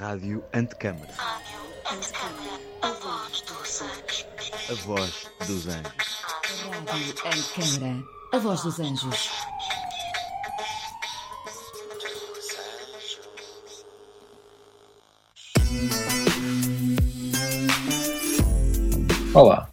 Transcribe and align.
Rádio 0.00 0.42
Antecâmara. 0.54 1.12
A 2.80 2.88
voz 2.88 3.42
dos 3.42 3.82
anjos. 3.82 4.26
A 4.70 4.74
voz 4.86 5.30
dos 5.46 5.66
anjos. 5.68 6.22
Rádio 6.88 7.14
Antecâmara. 7.26 8.02
A 8.32 8.38
voz 8.38 8.62
dos 8.62 8.80
anjos. 8.80 9.30
Olá, 19.34 19.68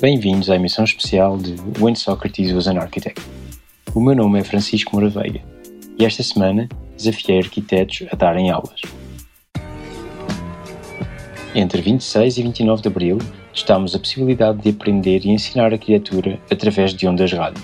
bem-vindos 0.00 0.48
à 0.48 0.54
emissão 0.54 0.84
especial 0.84 1.36
de 1.36 1.56
When 1.80 1.96
Socrates 1.96 2.52
Was 2.52 2.68
an 2.68 2.78
Architect. 2.78 3.20
O 3.96 4.00
meu 4.00 4.14
nome 4.14 4.38
é 4.38 4.44
Francisco 4.44 4.94
Moraveiga 4.94 5.42
e 5.98 6.04
esta 6.04 6.22
semana 6.22 6.68
desafiei 6.96 7.40
arquitetos 7.40 8.06
a 8.12 8.14
darem 8.14 8.48
aulas. 8.48 8.80
Entre 11.54 11.82
26 11.82 12.38
e 12.38 12.42
29 12.44 12.80
de 12.80 12.88
abril, 12.88 13.18
testámos 13.52 13.94
a 13.94 13.98
possibilidade 13.98 14.62
de 14.62 14.70
aprender 14.70 15.26
e 15.26 15.30
ensinar 15.30 15.70
arquitetura 15.70 16.40
através 16.50 16.94
de 16.94 17.06
ondas 17.06 17.30
rádio. 17.30 17.62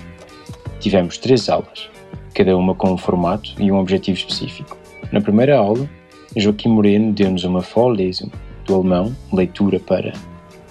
Tivemos 0.79 1.17
três 1.17 1.49
aulas, 1.49 1.89
cada 2.35 2.55
uma 2.55 2.75
com 2.75 2.91
um 2.91 2.97
formato 2.97 3.51
e 3.57 3.71
um 3.71 3.79
objetivo 3.79 4.19
específico. 4.19 4.77
Na 5.11 5.19
primeira 5.19 5.57
aula, 5.57 5.89
Joaquim 6.35 6.69
Moreno 6.69 7.11
deu-nos 7.11 7.43
uma 7.43 7.61
Vorlesung, 7.61 8.29
do 8.63 8.75
alemão 8.75 9.15
leitura 9.33 9.79
para, 9.79 10.13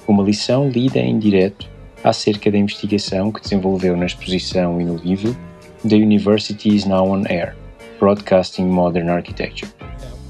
uma 0.06 0.22
lição 0.22 0.68
lida 0.68 1.00
em 1.00 1.18
direto 1.18 1.68
acerca 2.04 2.52
da 2.52 2.56
investigação 2.56 3.32
que 3.32 3.40
desenvolveu 3.40 3.96
na 3.96 4.06
exposição 4.06 4.80
e 4.80 4.84
no 4.84 4.94
livro 4.94 5.36
The 5.86 5.96
University 5.96 6.72
is 6.72 6.84
Now 6.84 7.10
on 7.10 7.24
Air, 7.28 7.56
Broadcasting 7.98 8.66
Modern 8.66 9.08
Architecture, 9.08 9.72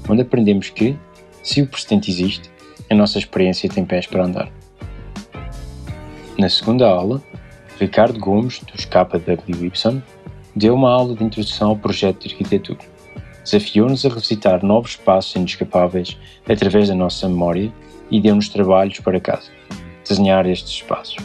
onde 0.09 0.23
aprendemos 0.23 0.71
que, 0.71 0.97
se 1.43 1.61
o 1.61 1.67
precedente 1.67 2.09
existe, 2.09 2.49
a 2.89 2.95
nossa 2.95 3.19
experiência 3.19 3.69
tem 3.69 3.85
pés 3.85 4.07
para 4.07 4.25
andar. 4.25 4.51
Na 6.37 6.49
segunda 6.49 6.87
aula, 6.87 7.21
Ricardo 7.79 8.19
Gomes, 8.19 8.61
dos 8.61 8.85
KWY, 8.85 10.01
deu 10.55 10.73
uma 10.73 10.91
aula 10.91 11.15
de 11.15 11.23
introdução 11.23 11.69
ao 11.69 11.77
projeto 11.77 12.27
de 12.27 12.33
arquitetura. 12.33 12.79
Desafiou-nos 13.43 14.05
a 14.05 14.09
revisitar 14.09 14.65
novos 14.65 14.91
espaços 14.91 15.35
inescapáveis 15.35 16.17
através 16.47 16.87
da 16.87 16.95
nossa 16.95 17.27
memória 17.27 17.71
e 18.09 18.19
deu-nos 18.19 18.49
trabalhos 18.49 18.99
para 18.99 19.19
casa, 19.19 19.49
desenhar 20.07 20.45
estes 20.45 20.73
espaços. 20.73 21.17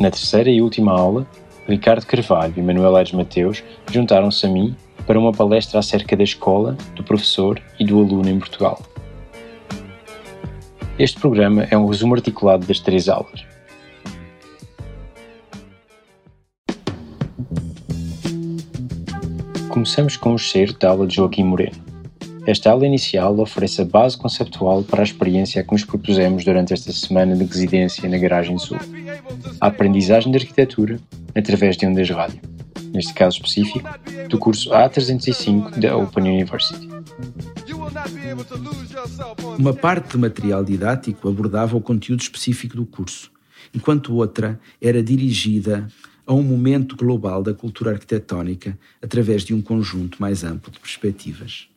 Na 0.00 0.10
terceira 0.10 0.50
e 0.50 0.60
última 0.60 0.92
aula, 0.92 1.26
Ricardo 1.68 2.06
Carvalho 2.06 2.54
e 2.56 2.62
Manuel 2.62 2.96
Aires 2.96 3.12
Mateus 3.12 3.62
juntaram-se 3.90 4.46
a 4.46 4.48
mim 4.48 4.76
para 5.06 5.18
uma 5.18 5.32
palestra 5.32 5.78
acerca 5.78 6.16
da 6.16 6.24
escola, 6.24 6.76
do 6.94 7.02
professor 7.02 7.60
e 7.78 7.84
do 7.84 7.98
aluno 7.98 8.28
em 8.28 8.38
Portugal. 8.38 8.80
Este 10.98 11.20
programa 11.20 11.64
é 11.70 11.76
um 11.76 11.86
resumo 11.86 12.14
articulado 12.14 12.66
das 12.66 12.80
três 12.80 13.06
aulas. 13.06 13.44
Começamos 19.68 20.16
com 20.16 20.32
o 20.32 20.38
cheiro 20.38 20.72
da 20.78 20.88
aula 20.88 21.06
de 21.06 21.16
Joaquim 21.16 21.44
Moreno. 21.44 21.76
Esta 22.46 22.70
aula 22.70 22.86
inicial 22.86 23.38
oferece 23.38 23.82
a 23.82 23.84
base 23.84 24.16
conceptual 24.16 24.82
para 24.84 25.02
a 25.02 25.04
experiência 25.04 25.62
que 25.62 25.72
nos 25.72 25.84
propusemos 25.84 26.46
durante 26.46 26.72
esta 26.72 26.90
semana 26.92 27.36
de 27.36 27.44
residência 27.44 28.08
na 28.08 28.16
Garagem 28.16 28.56
Sul. 28.56 28.78
A 29.60 29.66
aprendizagem 29.66 30.32
de 30.32 30.38
arquitetura 30.38 30.98
através 31.34 31.76
de 31.76 31.84
ondas 31.84 32.08
rádio, 32.08 32.40
neste 32.94 33.12
caso 33.12 33.36
específico, 33.36 33.86
do 34.30 34.38
curso 34.38 34.70
A305 34.70 35.78
da 35.78 35.94
Open 35.94 36.24
University. 36.24 36.88
Uma 39.58 39.72
parte 39.72 40.12
do 40.12 40.18
material 40.18 40.64
didático 40.64 41.28
abordava 41.28 41.76
o 41.76 41.80
conteúdo 41.80 42.20
específico 42.20 42.76
do 42.76 42.84
curso, 42.84 43.30
enquanto 43.74 44.14
outra 44.14 44.60
era 44.80 45.02
dirigida 45.02 45.88
a 46.26 46.34
um 46.34 46.42
momento 46.42 46.96
global 46.96 47.42
da 47.42 47.54
cultura 47.54 47.92
arquitetónica 47.92 48.78
através 49.00 49.44
de 49.44 49.54
um 49.54 49.62
conjunto 49.62 50.20
mais 50.20 50.42
amplo 50.42 50.72
de 50.72 50.80
perspectivas. 50.80 51.68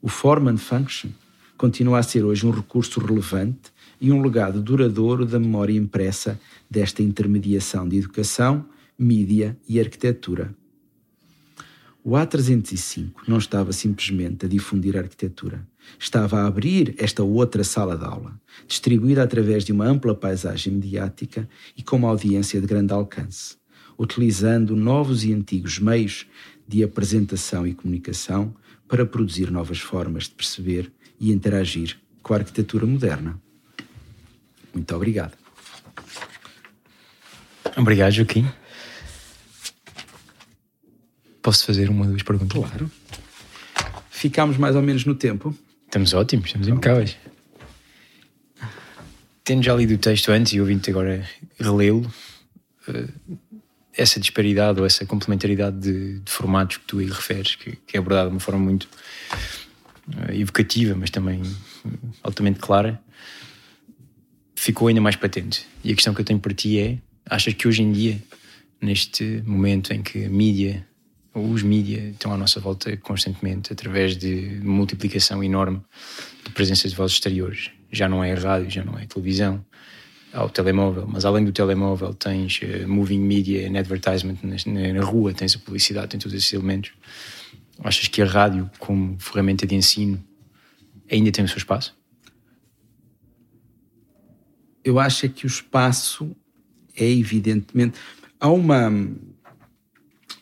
O 0.00 0.08
Form 0.08 0.48
and 0.48 0.58
Function 0.58 1.10
continua 1.56 2.00
a 2.00 2.02
ser 2.02 2.24
hoje 2.24 2.46
um 2.46 2.50
recurso 2.50 3.00
relevante 3.00 3.72
e 4.00 4.10
um 4.10 4.20
legado 4.20 4.60
duradouro 4.60 5.24
da 5.24 5.38
memória 5.38 5.76
impressa 5.76 6.38
desta 6.68 7.02
intermediação 7.02 7.88
de 7.88 7.98
educação, 7.98 8.66
mídia 8.98 9.56
e 9.68 9.78
arquitetura. 9.80 10.54
O 12.04 12.10
A305 12.10 13.12
não 13.28 13.38
estava 13.38 13.72
simplesmente 13.72 14.44
a 14.44 14.48
difundir 14.48 14.96
a 14.96 15.00
arquitetura, 15.00 15.64
estava 16.00 16.40
a 16.40 16.46
abrir 16.48 16.96
esta 16.98 17.22
outra 17.22 17.62
sala 17.62 17.96
de 17.96 18.04
aula, 18.04 18.40
distribuída 18.66 19.22
através 19.22 19.64
de 19.64 19.70
uma 19.70 19.86
ampla 19.86 20.12
paisagem 20.12 20.72
mediática 20.72 21.48
e 21.76 21.82
com 21.82 21.96
uma 21.96 22.08
audiência 22.08 22.60
de 22.60 22.66
grande 22.66 22.92
alcance, 22.92 23.56
utilizando 23.96 24.74
novos 24.74 25.24
e 25.24 25.32
antigos 25.32 25.78
meios 25.78 26.26
de 26.66 26.82
apresentação 26.82 27.64
e 27.64 27.72
comunicação 27.72 28.52
para 28.88 29.06
produzir 29.06 29.48
novas 29.52 29.78
formas 29.78 30.24
de 30.24 30.30
perceber 30.30 30.92
e 31.20 31.30
interagir 31.30 31.98
com 32.20 32.34
a 32.34 32.38
arquitetura 32.38 32.84
moderna. 32.84 33.40
Muito 34.74 34.92
obrigado. 34.96 35.36
Obrigado, 37.76 38.10
Joaquim. 38.10 38.44
Posso 41.42 41.66
fazer 41.66 41.90
uma 41.90 42.04
ou 42.04 42.10
duas 42.10 42.22
perguntas? 42.22 42.56
Claro. 42.56 42.90
Ficámos 44.10 44.56
mais 44.56 44.76
ou 44.76 44.82
menos 44.82 45.04
no 45.04 45.14
tempo. 45.14 45.56
Estamos 45.84 46.14
ótimos, 46.14 46.46
estamos 46.46 46.68
impecáveis. 46.68 47.16
Tendo 49.44 49.62
já 49.62 49.74
lido 49.74 49.94
o 49.94 49.98
texto 49.98 50.30
antes 50.30 50.52
e 50.52 50.60
ouvindo-te 50.60 50.90
agora 50.90 51.28
relê-lo, 51.58 52.10
eh, 52.88 53.08
essa 53.94 54.18
disparidade 54.18 54.80
ou 54.80 54.86
essa 54.86 55.04
complementaridade 55.04 55.78
de, 55.78 56.20
de 56.20 56.32
formatos 56.32 56.78
que 56.78 56.84
tu 56.84 56.98
aí 56.98 57.06
referes, 57.06 57.56
que, 57.56 57.76
que, 57.86 57.96
é 57.96 58.00
abordada 58.00 58.28
de 58.28 58.34
uma 58.34 58.40
forma 58.40 58.60
muito 58.60 58.84
uh, 60.08 60.32
evocativa, 60.32 60.94
mas 60.94 61.10
também 61.10 61.42
altamente 62.22 62.58
clara, 62.58 63.00
ficou 64.54 64.88
ainda 64.88 65.00
mais 65.00 65.16
patente. 65.16 65.66
E 65.84 65.92
a 65.92 65.94
questão 65.94 66.14
que 66.14 66.20
eu 66.20 66.24
tenho 66.24 66.38
para 66.38 66.54
ti 66.54 66.78
é: 66.78 66.98
achas 67.26 67.52
que 67.52 67.68
hoje 67.68 67.82
em 67.82 67.92
dia, 67.92 68.22
neste 68.80 69.42
momento 69.44 69.92
em 69.92 70.02
que 70.02 70.24
a 70.24 70.30
mídia, 70.30 70.86
os 71.34 71.62
mídia, 71.62 72.10
estão 72.10 72.32
à 72.32 72.36
nossa 72.36 72.60
volta 72.60 72.96
constantemente, 72.98 73.72
através 73.72 74.16
de 74.16 74.60
multiplicação 74.62 75.42
enorme 75.42 75.80
de 76.44 76.50
presença 76.50 76.88
de 76.88 76.94
vozes 76.94 77.16
exteriores, 77.16 77.70
já 77.90 78.08
não 78.08 78.22
é 78.22 78.34
rádio, 78.34 78.70
já 78.70 78.84
não 78.84 78.98
é 78.98 79.06
televisão, 79.06 79.64
ao 80.32 80.48
telemóvel, 80.48 81.06
mas 81.06 81.24
além 81.24 81.44
do 81.44 81.52
telemóvel 81.52 82.14
tens 82.14 82.60
uh, 82.62 82.88
moving 82.88 83.20
media 83.20 83.68
and 83.68 83.78
advertisement 83.78 84.38
na, 84.42 84.92
na, 84.92 85.04
rua, 85.04 85.34
tens 85.34 85.54
a 85.54 85.58
publicidade, 85.58 86.08
tens 86.08 86.22
todos 86.22 86.36
esses 86.36 86.52
elementos. 86.52 86.92
Achas 87.84 88.08
que 88.08 88.22
a 88.22 88.26
rádio, 88.26 88.70
como 88.78 89.18
ferramenta 89.18 89.66
de 89.66 89.74
ensino, 89.74 90.22
ainda 91.10 91.30
tem 91.30 91.44
o 91.44 91.48
seu 91.48 91.58
espaço? 91.58 91.94
Eu 94.84 94.98
acho 94.98 95.28
que 95.28 95.44
o 95.44 95.48
espaço 95.48 96.34
é 96.96 97.08
evidentemente. 97.08 97.98
Há 98.40 98.48
uma. 98.50 98.90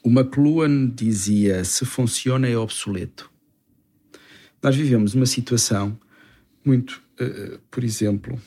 Uma 0.02 0.22
McLuhan 0.22 0.88
dizia: 0.88 1.64
se 1.64 1.84
funciona 1.84 2.48
é 2.48 2.56
obsoleto. 2.56 3.30
Nós 4.62 4.76
vivemos 4.76 5.14
uma 5.14 5.26
situação 5.26 5.98
muito, 6.64 7.02
uh, 7.20 7.58
por 7.70 7.84
exemplo, 7.84 8.40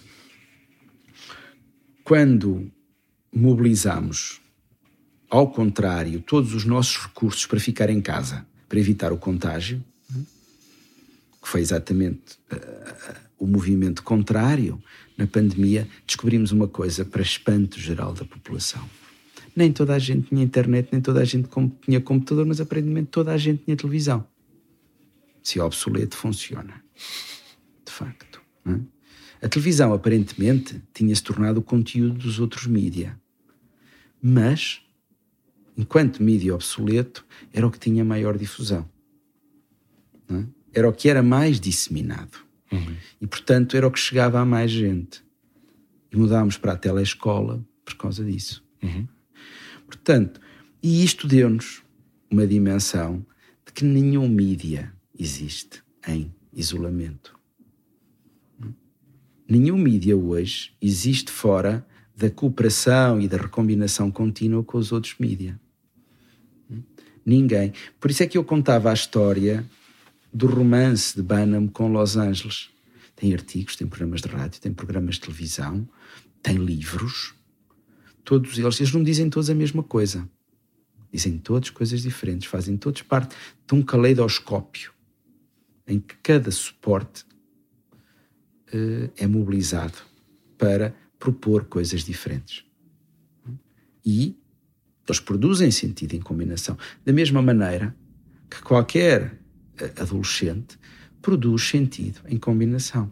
quando 2.03 2.71
mobilizamos, 3.33 4.41
ao 5.29 5.51
contrário, 5.51 6.21
todos 6.21 6.53
os 6.53 6.65
nossos 6.65 6.97
recursos 6.97 7.45
para 7.45 7.59
ficar 7.59 7.89
em 7.89 8.01
casa, 8.01 8.45
para 8.69 8.79
evitar 8.79 9.11
o 9.11 9.17
contágio, 9.17 9.83
que 11.41 11.49
foi 11.49 11.61
exatamente 11.61 12.37
uh, 12.51 13.15
o 13.37 13.45
movimento 13.45 14.01
contrário, 14.03 14.81
na 15.17 15.27
pandemia, 15.27 15.87
descobrimos 16.07 16.51
uma 16.51 16.67
coisa 16.67 17.03
para 17.05 17.21
espanto 17.21 17.79
geral 17.79 18.13
da 18.13 18.25
população. 18.25 18.87
Nem 19.55 19.71
toda 19.71 19.93
a 19.93 19.99
gente 19.99 20.29
tinha 20.29 20.43
internet, 20.43 20.89
nem 20.91 21.01
toda 21.01 21.21
a 21.21 21.25
gente 21.25 21.47
tinha 21.81 22.01
computador, 22.01 22.45
mas 22.45 22.59
aparentemente 22.59 23.09
toda 23.09 23.31
a 23.31 23.37
gente 23.37 23.63
tinha 23.63 23.77
televisão. 23.77 24.25
Se 25.43 25.59
é 25.59 25.63
obsoleto, 25.63 26.15
funciona. 26.15 26.83
De 27.85 27.91
facto. 27.91 28.41
É? 28.65 28.79
A 29.45 29.49
televisão, 29.49 29.93
aparentemente, 29.93 30.81
tinha 30.93 31.13
se 31.13 31.21
tornado 31.21 31.59
o 31.59 31.63
conteúdo 31.63 32.17
dos 32.17 32.39
outros 32.39 32.65
mídia. 32.65 33.19
Mas, 34.21 34.81
enquanto 35.77 36.23
mídia 36.23 36.55
obsoleto, 36.55 37.25
era 37.51 37.67
o 37.67 37.71
que 37.71 37.77
tinha 37.77 38.05
maior 38.05 38.37
difusão. 38.37 38.89
É? 40.29 40.45
Era 40.79 40.89
o 40.89 40.93
que 40.93 41.09
era 41.09 41.21
mais 41.21 41.59
disseminado. 41.59 42.37
Uhum. 42.71 42.95
E, 43.21 43.27
portanto, 43.27 43.75
era 43.75 43.85
o 43.85 43.91
que 43.91 43.99
chegava 43.99 44.39
a 44.39 44.45
mais 44.45 44.71
gente. 44.71 45.21
E 46.11 46.15
mudámos 46.15 46.57
para 46.57 46.71
a 46.71 46.77
telescola 46.77 47.63
por 47.83 47.95
causa 47.95 48.23
disso. 48.23 48.63
Uhum. 48.81 49.07
Portanto, 49.93 50.41
e 50.81 51.03
isto 51.03 51.27
deu-nos 51.27 51.83
uma 52.29 52.47
dimensão 52.47 53.23
de 53.63 53.71
que 53.71 53.85
nenhum 53.85 54.27
mídia 54.27 54.91
existe 55.17 55.83
em 56.07 56.33
isolamento. 56.51 57.39
Nenhum 59.47 59.77
mídia 59.77 60.17
hoje 60.17 60.73
existe 60.81 61.31
fora 61.31 61.85
da 62.17 62.27
cooperação 62.29 63.21
e 63.21 63.27
da 63.27 63.37
recombinação 63.37 64.09
contínua 64.09 64.63
com 64.63 64.79
os 64.79 64.91
outros 64.91 65.15
mídia. 65.19 65.59
Ninguém. 67.23 67.71
Por 67.99 68.09
isso 68.09 68.23
é 68.23 68.27
que 68.27 68.37
eu 68.37 68.43
contava 68.43 68.89
a 68.89 68.93
história 68.93 69.63
do 70.33 70.47
romance 70.47 71.15
de 71.15 71.21
Banham 71.21 71.67
com 71.67 71.91
Los 71.91 72.17
Angeles. 72.17 72.69
Tem 73.15 73.31
artigos, 73.31 73.75
tem 73.75 73.87
programas 73.87 74.21
de 74.21 74.27
rádio, 74.27 74.59
tem 74.59 74.73
programas 74.73 75.15
de 75.15 75.21
televisão, 75.21 75.87
tem 76.41 76.55
livros. 76.55 77.35
Todos 78.23 78.57
eles, 78.57 78.79
eles 78.79 78.93
não 78.93 79.03
dizem 79.03 79.29
todos 79.29 79.49
a 79.49 79.55
mesma 79.55 79.83
coisa. 79.83 80.27
Dizem 81.11 81.37
todos 81.37 81.69
coisas 81.69 82.01
diferentes, 82.01 82.47
fazem 82.47 82.75
todos 82.77 83.01
parte 83.01 83.35
de 83.67 83.75
um 83.75 83.81
caleidoscópio 83.81 84.91
em 85.85 85.99
que 85.99 86.15
cada 86.23 86.49
suporte 86.49 87.25
uh, 88.73 89.11
é 89.15 89.27
mobilizado 89.27 89.97
para 90.57 90.95
propor 91.19 91.65
coisas 91.65 92.03
diferentes. 92.03 92.65
E 94.05 94.35
eles 95.07 95.19
produzem 95.19 95.71
sentido 95.71 96.13
em 96.13 96.21
combinação. 96.21 96.77
Da 97.05 97.13
mesma 97.13 97.41
maneira 97.41 97.95
que 98.49 98.61
qualquer 98.61 99.39
eh, 99.77 99.93
adolescente 99.97 100.77
produz 101.21 101.63
sentido 101.63 102.21
em 102.27 102.37
combinação. 102.37 103.11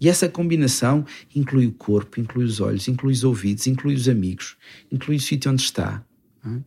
E 0.00 0.08
essa 0.08 0.28
combinação 0.28 1.04
inclui 1.34 1.66
o 1.66 1.72
corpo, 1.72 2.20
inclui 2.20 2.44
os 2.44 2.60
olhos, 2.60 2.86
inclui 2.86 3.12
os 3.12 3.24
ouvidos, 3.24 3.66
inclui 3.66 3.94
os 3.94 4.08
amigos, 4.08 4.56
inclui 4.92 5.16
o 5.16 5.20
sítio 5.20 5.50
onde 5.50 5.62
está, 5.62 6.04
é? 6.44 6.60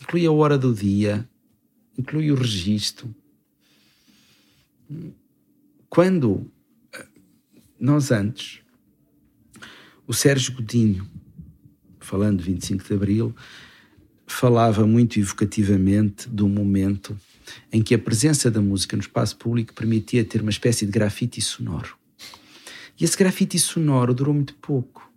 inclui 0.00 0.24
a 0.26 0.32
hora 0.32 0.56
do 0.56 0.74
dia, 0.74 1.28
inclui 1.98 2.30
o 2.30 2.34
registro. 2.34 3.14
Quando 5.88 6.50
eh, 6.92 7.06
nós 7.78 8.10
antes 8.10 8.60
o 10.06 10.14
Sérgio 10.14 10.54
Godinho, 10.54 11.06
falando 12.00 12.38
de 12.38 12.44
25 12.44 12.84
de 12.84 12.94
Abril, 12.94 13.36
falava 14.26 14.86
muito 14.86 15.20
evocativamente 15.20 16.28
do 16.28 16.48
momento 16.48 17.16
em 17.70 17.82
que 17.82 17.94
a 17.94 17.98
presença 17.98 18.50
da 18.50 18.60
música 18.60 18.96
no 18.96 19.02
espaço 19.02 19.36
público 19.36 19.74
permitia 19.74 20.24
ter 20.24 20.40
uma 20.40 20.50
espécie 20.50 20.86
de 20.86 20.92
grafite 20.92 21.40
sonoro. 21.40 22.01
E 23.02 23.04
esse 23.04 23.18
grafite 23.18 23.58
sonoro 23.58 24.14
durou 24.14 24.32
muito 24.32 24.54
pouco, 24.54 25.12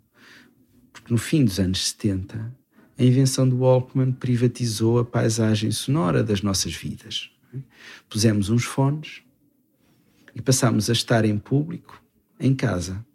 porque 0.91 1.13
no 1.13 1.19
fim 1.19 1.45
dos 1.45 1.59
anos 1.59 1.89
70, 1.89 2.51
a 2.97 3.03
invenção 3.03 3.47
do 3.47 3.59
Walkman 3.59 4.11
privatizou 4.11 4.97
a 4.97 5.05
paisagem 5.05 5.69
sonora 5.69 6.23
das 6.23 6.41
nossas 6.41 6.73
vidas. 6.73 7.29
Pusemos 8.09 8.49
uns 8.49 8.65
fones 8.65 9.21
e 10.33 10.41
passámos 10.41 10.89
a 10.89 10.93
estar 10.93 11.25
em 11.25 11.37
público, 11.37 12.03
em 12.39 12.55
casa, 12.55 13.05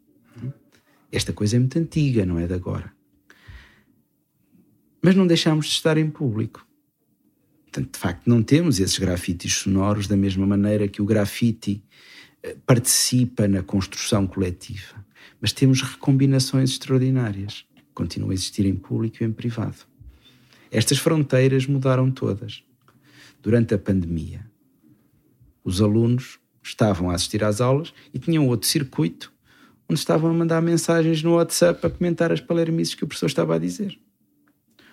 esta 1.10 1.32
coisa 1.32 1.56
é 1.56 1.58
muito 1.58 1.76
antiga, 1.76 2.24
não 2.24 2.38
é 2.38 2.46
de 2.46 2.54
agora. 2.54 2.92
Mas 5.02 5.16
não 5.16 5.26
deixámos 5.26 5.66
de 5.66 5.72
estar 5.72 5.98
em 5.98 6.08
público. 6.08 6.64
Portanto, 7.64 7.94
de 7.94 7.98
facto, 7.98 8.28
não 8.28 8.40
temos 8.40 8.78
esses 8.78 9.00
grafites 9.00 9.52
sonoros 9.52 10.06
da 10.06 10.16
mesma 10.16 10.46
maneira 10.46 10.86
que 10.86 11.02
o 11.02 11.04
grafite 11.04 11.82
participa 12.66 13.46
na 13.46 13.62
construção 13.62 14.26
coletiva. 14.26 15.04
Mas 15.40 15.52
temos 15.52 15.82
recombinações 15.82 16.70
extraordinárias. 16.70 17.64
Continuam 17.94 18.30
a 18.30 18.34
existir 18.34 18.66
em 18.66 18.74
público 18.74 19.22
e 19.22 19.26
em 19.26 19.32
privado. 19.32 19.86
Estas 20.70 20.98
fronteiras 20.98 21.66
mudaram 21.66 22.10
todas. 22.10 22.62
Durante 23.42 23.74
a 23.74 23.78
pandemia, 23.78 24.46
os 25.64 25.80
alunos 25.80 26.38
estavam 26.62 27.10
a 27.10 27.14
assistir 27.14 27.42
às 27.42 27.60
aulas 27.60 27.92
e 28.12 28.18
tinham 28.18 28.46
outro 28.46 28.68
circuito 28.68 29.32
onde 29.88 29.98
estavam 29.98 30.30
a 30.30 30.34
mandar 30.34 30.62
mensagens 30.62 31.22
no 31.22 31.34
WhatsApp 31.34 31.84
a 31.84 31.90
comentar 31.90 32.30
as 32.30 32.40
palermices 32.40 32.94
que 32.94 33.02
o 33.02 33.06
professor 33.06 33.26
estava 33.26 33.56
a 33.56 33.58
dizer. 33.58 33.98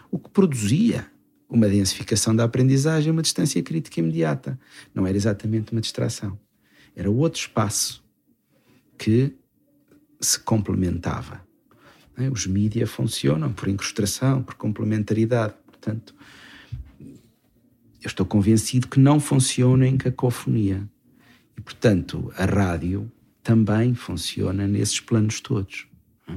O 0.09 0.17
que 0.17 0.29
produzia 0.29 1.05
uma 1.49 1.67
densificação 1.67 2.35
da 2.35 2.43
aprendizagem, 2.43 3.11
uma 3.11 3.21
distância 3.21 3.61
crítica 3.61 3.99
imediata. 3.99 4.59
Não 4.93 5.05
era 5.05 5.15
exatamente 5.15 5.71
uma 5.71 5.81
distração. 5.81 6.37
Era 6.97 7.11
outro 7.11 7.39
espaço 7.39 8.03
que 8.97 9.31
se 10.19 10.39
complementava. 10.39 11.45
É? 12.17 12.27
Os 12.27 12.47
mídias 12.47 12.89
funcionam 12.89 13.53
por 13.53 13.67
incrustação, 13.67 14.41
por 14.41 14.55
complementaridade. 14.55 15.53
Portanto, 15.67 16.15
eu 16.99 18.07
estou 18.07 18.25
convencido 18.25 18.87
que 18.87 18.99
não 18.99 19.19
funciona 19.19 19.87
em 19.87 19.95
cacofonia. 19.95 20.89
E, 21.55 21.61
portanto, 21.61 22.33
a 22.35 22.45
rádio 22.45 23.11
também 23.43 23.93
funciona 23.93 24.67
nesses 24.67 24.99
planos 24.99 25.39
todos. 25.39 25.87
É? 26.27 26.33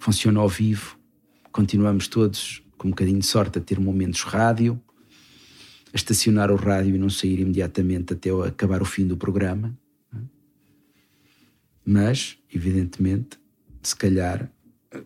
Funciona 0.00 0.40
ao 0.40 0.48
vivo, 0.48 0.98
continuamos 1.52 2.08
todos, 2.08 2.60
com 2.76 2.88
um 2.88 2.90
bocadinho 2.90 3.20
de 3.20 3.26
sorte, 3.26 3.60
a 3.60 3.62
ter 3.62 3.78
momentos 3.78 4.22
rádio, 4.22 4.82
a 5.92 5.96
estacionar 5.96 6.50
o 6.50 6.56
rádio 6.56 6.94
e 6.94 6.98
não 6.98 7.10
sair 7.10 7.40
imediatamente 7.40 8.12
até 8.12 8.30
acabar 8.30 8.82
o 8.82 8.84
fim 8.84 9.06
do 9.06 9.16
programa. 9.16 9.76
Mas, 11.84 12.36
evidentemente, 12.52 13.38
se 13.82 13.94
calhar 13.94 14.50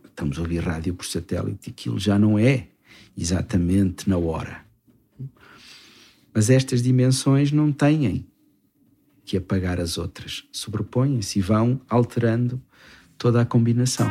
estamos 0.04 0.38
a 0.38 0.42
ouvir 0.42 0.60
rádio 0.60 0.94
por 0.94 1.04
satélite 1.04 1.68
e 1.68 1.70
aquilo 1.70 1.98
já 1.98 2.18
não 2.18 2.38
é 2.38 2.68
exatamente 3.16 4.08
na 4.08 4.16
hora. 4.16 4.64
Mas 6.32 6.48
estas 6.48 6.82
dimensões 6.82 7.52
não 7.52 7.72
têm 7.72 8.26
que 9.24 9.36
apagar 9.36 9.80
as 9.80 9.98
outras. 9.98 10.44
Sobrepõem-se 10.52 11.38
e 11.38 11.42
vão 11.42 11.80
alterando 11.88 12.60
toda 13.18 13.42
a 13.42 13.44
combinação. 13.44 14.10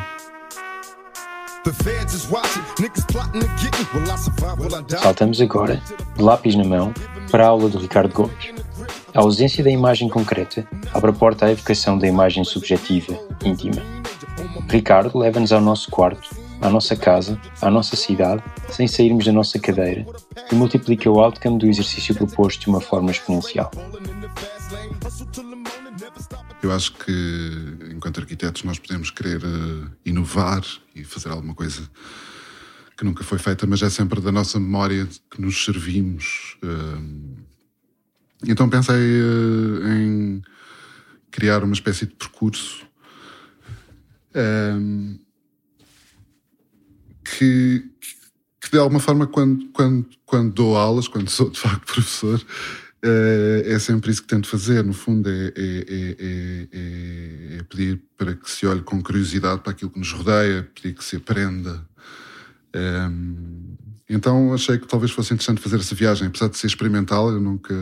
Saltamos 5.02 5.42
agora, 5.42 5.82
de 6.16 6.24
lápis 6.24 6.56
na 6.56 6.64
mão, 6.64 6.94
para 7.30 7.46
a 7.46 7.50
aula 7.50 7.68
do 7.70 7.78
Ricardo 7.78 8.14
Gomes. 8.14 8.54
A 9.14 9.20
ausência 9.20 9.64
da 9.64 9.70
imagem 9.70 10.08
concreta 10.08 10.66
abre 10.94 11.12
a 11.12 11.14
porta 11.14 11.46
à 11.46 11.52
evocação 11.52 11.98
da 11.98 12.08
imagem 12.08 12.44
subjetiva, 12.44 13.20
íntima. 13.44 13.82
Ricardo 14.70 15.18
leva-nos 15.18 15.52
ao 15.52 15.60
nosso 15.60 15.92
quarto, 15.92 16.30
à 16.62 16.70
nossa 16.70 16.96
casa, 16.96 17.40
à 17.62 17.70
nossa 17.70 17.96
cidade, 17.96 18.42
sem 18.70 18.88
sairmos 18.88 19.26
da 19.26 19.32
nossa 19.32 19.60
cadeira, 19.60 20.06
e 20.52 20.56
multiplica 20.56 21.10
o 21.10 21.20
outcome 21.20 21.58
do 21.58 21.68
exercício 21.68 22.16
proposto 22.16 22.62
de 22.62 22.70
uma 22.70 22.80
forma 22.80 23.12
exponencial. 23.12 23.70
Eu 26.62 26.72
acho 26.74 26.94
que, 26.94 27.12
enquanto 27.92 28.20
arquitetos, 28.20 28.64
nós 28.64 28.78
podemos 28.78 29.10
querer 29.12 29.42
uh, 29.44 29.92
inovar 30.06 30.62
e 30.94 31.06
fazer 31.06 31.30
alguma 31.30 31.56
coisa 31.56 31.90
que 32.98 33.06
nunca 33.06 33.24
foi 33.24 33.40
feita, 33.40 33.66
mas 33.66 33.82
é 33.82 33.90
sempre 33.90 34.20
da 34.20 34.32
nossa 34.32 34.60
memória 34.60 35.08
que 35.32 35.42
nos 35.42 35.64
servimos. 35.64 36.58
Uh, 36.62 37.38
então 38.46 38.70
pensei 38.70 39.22
uh, 39.22 39.88
em 39.88 40.42
criar 41.32 41.64
uma 41.64 41.74
espécie 41.74 42.06
de 42.06 42.16
percurso 42.16 42.88
que, 47.38 47.84
que, 48.62 48.72
de 48.72 48.78
alguma 48.78 49.00
forma, 49.00 49.28
quando, 49.28 49.70
quando, 49.70 50.10
quando 50.26 50.54
dou 50.54 50.78
aulas, 50.78 51.08
quando 51.08 51.30
sou 51.30 51.50
de 51.50 51.60
facto 51.60 51.94
professor, 51.94 52.42
é 53.02 53.80
sempre 53.80 54.12
isso 54.12 54.22
que 54.22 54.28
tento 54.28 54.48
fazer, 54.48 54.84
no 54.84 54.94
fundo, 54.94 55.30
é, 55.30 55.54
é, 55.56 56.18
é, 56.20 56.68
é, 57.58 57.64
pedir 57.64 58.02
para 58.18 58.36
que 58.36 58.50
se 58.50 58.66
olhe 58.66 58.82
com 58.82 59.02
curiosidade 59.02 59.62
para 59.62 59.72
aquilo 59.72 59.90
que 59.90 60.00
nos 60.00 60.12
rodeia, 60.12 60.70
pedir 60.76 60.96
que 60.96 61.04
se 61.04 61.16
aprenda. 61.16 61.88
Um, 62.76 63.76
então 64.10 64.54
achei 64.54 64.78
que 64.78 64.88
talvez 64.88 65.12
fosse 65.12 65.34
interessante 65.34 65.62
fazer 65.62 65.78
essa 65.78 65.96
viagem, 65.96 66.28
apesar 66.28 66.50
de 66.50 66.58
ser 66.58 66.68
experimental, 66.68 67.30
eu 67.30 67.40
nunca 67.40 67.76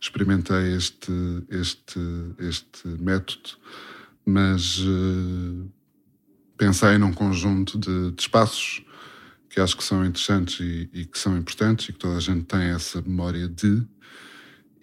experimentei 0.00 0.74
este, 0.76 1.12
este, 1.48 2.00
este 2.38 2.88
método, 3.00 3.50
mas 4.24 4.78
uh, 4.80 5.70
pensei 6.56 6.98
num 6.98 7.12
conjunto 7.12 7.78
de, 7.78 8.12
de, 8.12 8.20
espaços 8.20 8.84
que 9.48 9.60
acho 9.60 9.76
que 9.76 9.84
são 9.84 10.04
interessantes 10.04 10.60
e, 10.60 10.90
e 10.92 11.04
que 11.06 11.18
são 11.18 11.36
importantes 11.36 11.88
e 11.88 11.92
que 11.92 11.98
toda 11.98 12.16
a 12.16 12.20
gente 12.20 12.44
tem 12.44 12.62
essa 12.64 13.00
memória 13.00 13.48
de. 13.48 13.82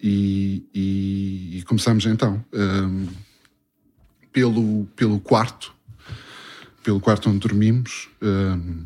E, 0.06 0.68
e, 0.74 1.56
e 1.56 1.62
começamos 1.62 2.04
então 2.04 2.44
um, 2.52 3.08
pelo, 4.30 4.84
pelo 4.94 5.18
quarto, 5.18 5.74
pelo 6.82 7.00
quarto 7.00 7.30
onde 7.30 7.38
dormimos, 7.38 8.10
um, 8.20 8.84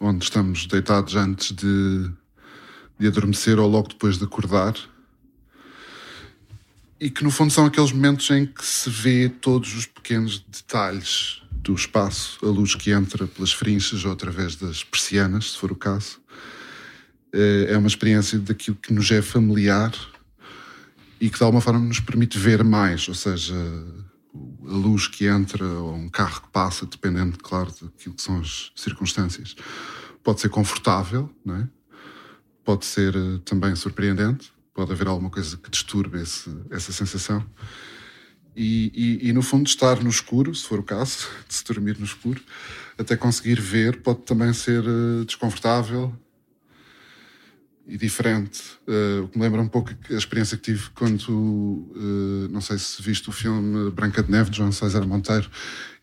onde 0.00 0.24
estamos 0.24 0.66
deitados 0.66 1.14
antes 1.14 1.52
de, 1.52 2.10
de 2.98 3.06
adormecer 3.06 3.60
ou 3.60 3.70
logo 3.70 3.90
depois 3.90 4.18
de 4.18 4.24
acordar. 4.24 4.74
E 6.98 7.08
que 7.08 7.22
no 7.22 7.30
fundo 7.30 7.52
são 7.52 7.66
aqueles 7.66 7.92
momentos 7.92 8.28
em 8.30 8.46
que 8.46 8.66
se 8.66 8.90
vê 8.90 9.28
todos 9.28 9.76
os 9.76 9.86
pequenos 9.86 10.40
detalhes 10.40 11.40
do 11.52 11.72
espaço, 11.72 12.44
a 12.44 12.48
luz 12.48 12.74
que 12.74 12.90
entra 12.90 13.28
pelas 13.28 13.52
frinchas 13.52 14.04
ou 14.04 14.10
através 14.10 14.56
das 14.56 14.82
persianas, 14.82 15.52
se 15.52 15.58
for 15.58 15.70
o 15.70 15.76
caso, 15.76 16.19
é 17.32 17.76
uma 17.76 17.86
experiência 17.86 18.38
daquilo 18.38 18.76
que 18.76 18.92
nos 18.92 19.10
é 19.10 19.22
familiar 19.22 19.92
e 21.20 21.28
que 21.28 21.38
de 21.38 21.44
alguma 21.44 21.60
forma 21.60 21.80
nos 21.80 22.00
permite 22.00 22.38
ver 22.38 22.64
mais, 22.64 23.06
ou 23.08 23.14
seja, 23.14 23.54
a 23.54 24.72
luz 24.72 25.06
que 25.06 25.26
entra 25.26 25.64
ou 25.64 25.94
um 25.94 26.08
carro 26.08 26.42
que 26.42 26.48
passa, 26.48 26.86
dependendo, 26.86 27.38
claro, 27.38 27.72
daquilo 27.82 28.14
que 28.14 28.22
são 28.22 28.40
as 28.40 28.72
circunstâncias. 28.74 29.54
Pode 30.22 30.40
ser 30.40 30.48
confortável, 30.48 31.30
não 31.44 31.56
é? 31.56 31.68
pode 32.70 32.86
ser 32.86 33.16
eh, 33.16 33.40
também 33.44 33.74
surpreendente, 33.74 34.52
pode 34.72 34.92
haver 34.92 35.08
alguma 35.08 35.28
coisa 35.28 35.56
que 35.56 35.68
disturbe 35.70 36.20
esse, 36.20 36.50
essa 36.70 36.92
sensação. 36.92 37.44
E, 38.54 39.18
e, 39.22 39.28
e, 39.28 39.32
no 39.32 39.42
fundo, 39.42 39.66
estar 39.66 40.02
no 40.02 40.10
escuro, 40.10 40.54
se 40.54 40.66
for 40.66 40.78
o 40.78 40.82
caso, 40.82 41.28
de 41.48 41.54
se 41.54 41.64
dormir 41.64 41.98
no 41.98 42.04
escuro, 42.04 42.40
até 42.96 43.16
conseguir 43.16 43.60
ver, 43.60 44.02
pode 44.02 44.20
também 44.20 44.52
ser 44.52 44.84
uh, 44.86 45.24
desconfortável 45.24 46.14
e 47.90 47.96
diferente. 47.96 48.62
Uh, 48.86 49.24
o 49.24 49.28
que 49.28 49.36
me 49.36 49.44
lembra 49.44 49.60
um 49.60 49.68
pouco 49.68 49.90
a 50.08 50.14
experiência 50.14 50.56
que 50.56 50.62
tive 50.62 50.88
quando, 50.90 51.28
uh, 51.28 52.48
não 52.50 52.60
sei 52.60 52.78
se 52.78 53.02
viste 53.02 53.28
o 53.28 53.32
filme 53.32 53.90
Branca 53.90 54.22
de 54.22 54.30
Neve, 54.30 54.48
de 54.48 54.58
João 54.58 54.70
César 54.70 55.04
Monteiro, 55.04 55.50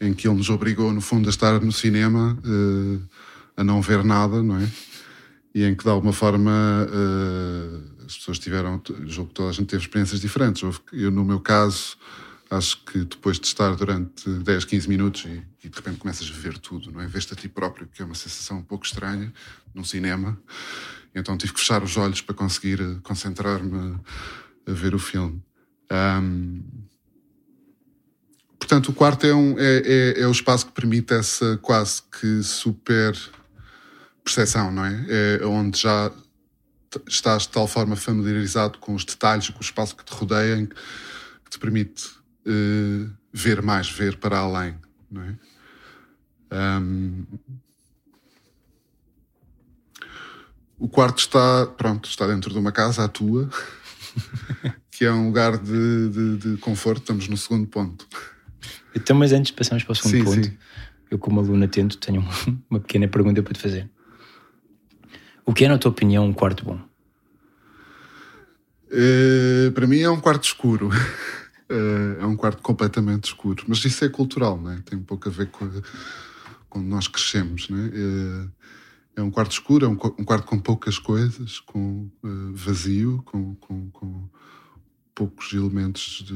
em 0.02 0.14
que 0.14 0.28
ele 0.28 0.36
nos 0.36 0.50
obrigou, 0.50 0.92
no 0.92 1.00
fundo, 1.00 1.28
a 1.28 1.30
estar 1.30 1.62
no 1.62 1.72
cinema, 1.72 2.38
a 3.56 3.64
não 3.64 3.82
ver 3.82 4.04
nada, 4.04 4.44
não 4.44 4.60
é? 4.60 4.70
E 5.56 5.64
em 5.64 5.74
que, 5.74 5.84
de 5.84 5.90
alguma 5.90 6.14
forma, 6.14 6.88
as 8.06 8.18
pessoas 8.18 8.38
tiveram, 8.38 8.80
julgo 9.06 9.32
toda 9.34 9.50
a 9.50 9.54
gente 9.54 9.68
teve 9.68 9.82
experiências 9.82 10.20
diferentes. 10.22 10.62
Eu, 10.92 11.10
no 11.10 11.26
meu 11.26 11.40
caso, 11.40 11.98
acho 12.50 12.84
que 12.84 13.00
depois 13.00 13.40
de 13.40 13.48
estar 13.48 13.76
durante 13.76 14.30
10, 14.30 14.66
15 14.66 14.88
minutos 14.90 15.26
e, 15.26 15.44
e 15.64 15.70
de 15.70 15.76
repente 15.76 15.98
começas 15.98 16.30
a 16.30 16.40
ver 16.40 16.58
tudo, 16.60 16.92
não 16.92 17.02
é? 17.02 17.08
Veste 17.08 17.34
a 17.34 17.36
ti 17.36 17.50
próprio, 17.50 17.88
que 17.88 18.02
é 18.02 18.06
uma 18.06 18.14
sensação 18.14 18.60
um 18.60 18.64
pouco 18.64 18.86
estranha 18.86 19.34
num 19.74 19.84
cinema. 19.84 20.38
Então 21.14 21.38
tive 21.38 21.54
que 21.54 21.60
fechar 21.60 21.84
os 21.84 21.98
olhos 21.98 22.22
para 22.22 22.36
conseguir 22.36 22.80
eh, 22.82 22.98
concentrar-me 23.04 24.00
a 24.68 24.72
ver 24.72 24.94
o 24.94 25.00
filme. 25.00 25.42
Um, 25.92 26.62
portanto, 28.60 28.90
o 28.90 28.94
quarto 28.94 29.26
é, 29.26 29.34
um, 29.34 29.58
é, 29.58 29.82
é, 29.86 30.22
é, 30.22 30.28
o 30.28 30.32
espaço 30.32 30.68
que 30.68 30.74
permite 30.74 31.14
essa 31.14 31.58
quase 31.62 32.02
que 32.04 32.44
super 32.44 33.18
percepção, 34.24 34.72
não 34.72 34.86
é? 34.86 35.06
É 35.42 35.46
onde 35.46 35.80
já 35.80 36.12
estás 37.08 37.44
de 37.44 37.50
tal 37.50 37.68
forma 37.68 37.96
familiarizado 37.96 38.78
com 38.80 38.94
os 38.94 39.06
detalhes, 39.06 39.50
com 39.50 39.60
o 39.60 39.62
espaço 39.62 39.96
que 39.96 40.04
te 40.04 40.14
rodeia, 40.14 40.68
que 40.68 41.50
te 41.50 41.60
permite 41.60 42.08
uh, 42.46 43.10
ver 43.32 43.62
mais, 43.62 43.90
ver 43.90 44.18
para 44.18 44.40
além, 44.40 44.76
não 45.10 45.22
é? 45.22 45.38
Um, 46.52 47.26
o 50.80 50.88
quarto 50.88 51.20
está, 51.20 51.66
pronto, 51.66 52.08
está 52.08 52.28
dentro 52.28 52.52
de 52.52 52.60
uma 52.60 52.72
casa, 52.72 53.04
a 53.04 53.08
tua, 53.08 53.50
que 54.92 55.06
é 55.06 55.12
um 55.12 55.28
lugar 55.28 55.58
de, 55.58 56.10
de, 56.10 56.38
de, 56.38 56.58
conforto. 56.58 57.02
Estamos 57.02 57.28
no 57.28 57.38
segundo 57.38 57.68
ponto. 57.68 58.08
Então, 58.96 59.16
mas 59.16 59.32
antes 59.32 59.52
de 59.52 59.58
passarmos 59.58 59.84
para 59.84 59.94
o 59.94 59.96
segundo 59.96 60.18
sim, 60.18 60.24
ponto, 60.24 60.48
sim. 60.48 60.58
eu, 61.10 61.18
como 61.20 61.40
aluno 61.40 61.64
atento, 61.66 61.98
tenho 61.98 62.22
uma, 62.22 62.34
uma 62.70 62.80
pequena 62.80 63.08
pergunta 63.08 63.42
para 63.42 63.54
te 63.54 63.60
fazer. 63.60 63.90
O 65.46 65.54
que 65.54 65.66
é, 65.66 65.68
na 65.68 65.78
tua 65.78 65.92
opinião, 65.92 66.26
um 66.26 66.34
quarto 66.34 66.66
bom? 66.66 66.80
Uh, 68.92 69.72
para 69.72 69.88
mim 69.88 70.00
é 70.00 70.10
um 70.10 70.20
quarto 70.20 70.44
escuro. 70.44 70.90
Uh, 71.70 72.20
é 72.22 72.26
um 72.26 72.36
quarto 72.36 72.62
completamente 72.62 73.26
escuro. 73.26 73.64
Mas 73.68 73.84
isso 73.84 74.04
é 74.06 74.10
cultural, 74.10 74.60
né? 74.60 74.82
tem 74.86 74.98
um 74.98 75.04
pouco 75.04 75.28
a 75.28 75.32
ver 75.32 75.48
com 75.48 75.70
quando 76.70 76.86
nós 76.86 77.08
crescemos. 77.08 77.70
Né? 77.70 77.92
Uh, 77.94 78.52
é 79.18 79.22
um 79.22 79.32
quarto 79.32 79.52
escuro, 79.52 79.86
é 79.86 79.90
um, 79.90 79.98
um 80.20 80.24
quarto 80.24 80.46
com 80.46 80.60
poucas 80.60 81.00
coisas, 81.00 81.60
com 81.60 82.10
uh, 82.24 82.54
vazio, 82.54 83.22
com, 83.26 83.56
com, 83.56 83.90
com, 83.90 84.30
poucos 85.16 85.52
elementos 85.52 86.24
de, 86.24 86.36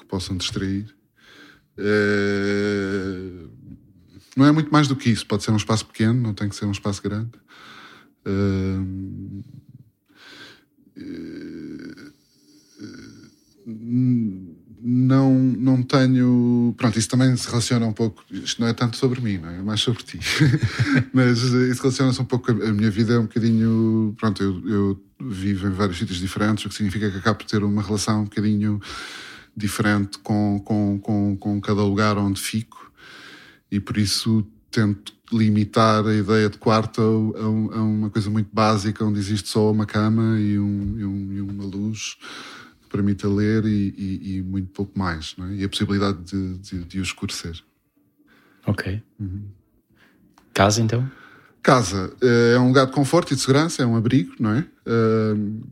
que 0.00 0.04
possam 0.06 0.36
distrair. 0.36 0.92
não 4.36 4.44
é 4.44 4.50
muito 4.50 4.72
mais 4.72 4.88
do 4.88 4.96
que 4.96 5.08
isso. 5.08 5.24
Pode 5.24 5.44
ser 5.44 5.52
um 5.52 5.56
espaço 5.56 5.86
pequeno, 5.86 6.20
não 6.20 6.34
tem 6.34 6.48
que 6.48 6.56
ser 6.56 6.66
um 6.66 6.72
espaço 6.72 7.00
grande. 7.00 7.30
Uh, 8.26 9.44
não, 14.82 15.32
não 15.32 15.82
tenho. 15.82 16.74
Pronto, 16.76 16.98
isso 16.98 17.08
também 17.08 17.36
se 17.36 17.48
relaciona 17.48 17.86
um 17.86 17.92
pouco. 17.92 18.24
Isto 18.30 18.60
não 18.60 18.68
é 18.68 18.72
tanto 18.72 18.96
sobre 18.96 19.20
mim, 19.20 19.38
não 19.38 19.48
é? 19.48 19.58
é 19.58 19.62
mais 19.62 19.80
sobre 19.80 20.02
ti. 20.02 20.18
Mas 21.12 21.54
eh, 21.54 21.68
isso 21.70 21.82
relaciona-se 21.82 22.20
um 22.20 22.24
pouco. 22.24 22.50
A 22.50 22.72
minha 22.72 22.90
vida 22.90 23.14
é 23.14 23.18
um 23.18 23.22
bocadinho. 23.22 24.14
Pronto, 24.18 24.42
eu, 24.42 24.68
eu 24.68 25.04
vivo 25.20 25.68
em 25.68 25.70
vários 25.70 25.98
sítios 25.98 26.18
diferentes, 26.18 26.64
o 26.64 26.68
que 26.68 26.74
significa 26.74 27.10
que 27.10 27.18
acabo 27.18 27.38
por 27.38 27.46
ter 27.46 27.62
uma 27.62 27.82
relação 27.82 28.22
um 28.22 28.24
bocadinho 28.24 28.80
diferente 29.56 30.18
com, 30.18 30.60
com, 30.64 30.98
com, 30.98 31.36
com 31.36 31.60
cada 31.60 31.82
lugar 31.82 32.16
onde 32.16 32.40
fico 32.40 32.90
e 33.70 33.78
por 33.78 33.98
isso 33.98 34.46
tento 34.70 35.12
limitar 35.30 36.06
a 36.06 36.14
ideia 36.14 36.48
de 36.48 36.58
quarto 36.58 37.34
a, 37.36 37.42
a 37.76 37.82
uma 37.82 38.10
coisa 38.10 38.30
muito 38.30 38.48
básica 38.52 39.04
onde 39.04 39.18
existe 39.18 39.48
só 39.48 39.70
uma 39.70 39.86
cama 39.86 40.38
e, 40.40 40.58
um, 40.58 40.98
e, 40.98 41.04
um, 41.04 41.32
e 41.32 41.40
uma 41.40 41.64
luz 41.64 42.16
permita 42.92 43.26
ler 43.26 43.64
e, 43.64 43.94
e, 43.96 44.36
e 44.36 44.42
muito 44.42 44.68
pouco 44.70 44.96
mais, 44.98 45.34
é? 45.38 45.54
e 45.54 45.64
a 45.64 45.68
possibilidade 45.68 46.18
de, 46.22 46.58
de, 46.58 46.84
de 46.84 47.00
o 47.00 47.02
escurecer. 47.02 47.58
Ok. 48.66 49.02
Uhum. 49.18 49.44
Casa, 50.52 50.82
então? 50.82 51.10
Casa 51.62 52.12
uh, 52.22 52.54
é 52.54 52.58
um 52.58 52.68
lugar 52.68 52.86
de 52.86 52.92
conforto 52.92 53.32
e 53.32 53.36
de 53.36 53.40
segurança, 53.40 53.82
é 53.82 53.86
um 53.86 53.96
abrigo, 53.96 54.34
não 54.38 54.50
é? 54.50 54.66
Uh, 54.86 55.62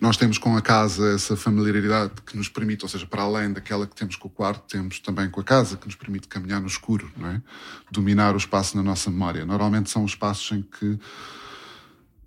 nós 0.00 0.16
temos 0.18 0.36
com 0.36 0.54
a 0.54 0.60
casa 0.60 1.14
essa 1.14 1.36
familiaridade 1.36 2.12
que 2.26 2.36
nos 2.36 2.50
permite, 2.50 2.84
ou 2.84 2.88
seja, 2.88 3.06
para 3.06 3.22
além 3.22 3.52
daquela 3.52 3.86
que 3.86 3.94
temos 3.94 4.14
com 4.16 4.28
o 4.28 4.30
quarto, 4.30 4.62
temos 4.68 5.00
também 5.00 5.30
com 5.30 5.40
a 5.40 5.44
casa 5.44 5.78
que 5.78 5.86
nos 5.86 5.94
permite 5.94 6.28
caminhar 6.28 6.60
no 6.60 6.66
escuro, 6.66 7.10
não 7.16 7.28
é? 7.28 7.42
Dominar 7.90 8.34
o 8.34 8.36
espaço 8.36 8.76
na 8.76 8.82
nossa 8.82 9.10
memória. 9.10 9.46
Normalmente 9.46 9.88
são 9.88 10.04
espaços 10.04 10.52
em 10.52 10.60
que 10.60 10.98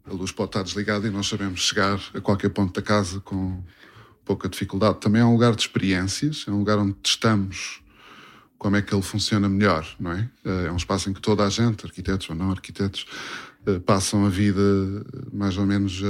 a 0.10 0.14
luz 0.14 0.32
pode 0.32 0.50
estar 0.50 0.64
desligada 0.64 1.08
e 1.08 1.12
nós 1.12 1.28
sabemos 1.28 1.62
chegar 1.62 2.00
a 2.14 2.22
qualquer 2.22 2.50
ponto 2.50 2.74
da 2.74 2.82
casa 2.82 3.20
com 3.20 3.64
pouca 4.26 4.50
dificuldade. 4.50 5.00
Também 5.00 5.22
é 5.22 5.26
um 5.26 5.34
lugar 5.34 5.56
de 5.56 5.62
experiências, 5.62 6.46
é 6.48 6.52
um 6.52 6.60
lugar 6.60 6.78
onde 6.78 6.94
testamos 6.96 7.82
como 8.58 8.76
é 8.76 8.82
que 8.82 8.94
ele 8.94 9.02
funciona 9.02 9.48
melhor, 9.48 9.88
não 10.00 10.12
é? 10.12 10.30
Eh, 10.44 10.66
é 10.68 10.72
um 10.72 10.76
espaço 10.76 11.10
em 11.10 11.14
que 11.14 11.22
toda 11.22 11.46
a 11.46 11.50
gente, 11.50 11.86
arquitetos 11.86 12.30
ou 12.30 12.36
não 12.36 12.52
arquitetos, 12.52 13.06
eh, 13.66 13.80
passam 13.80 14.26
a 14.26 14.30
vida 14.30 14.62
mais 15.32 15.58
ou 15.58 15.66
menos 15.66 16.02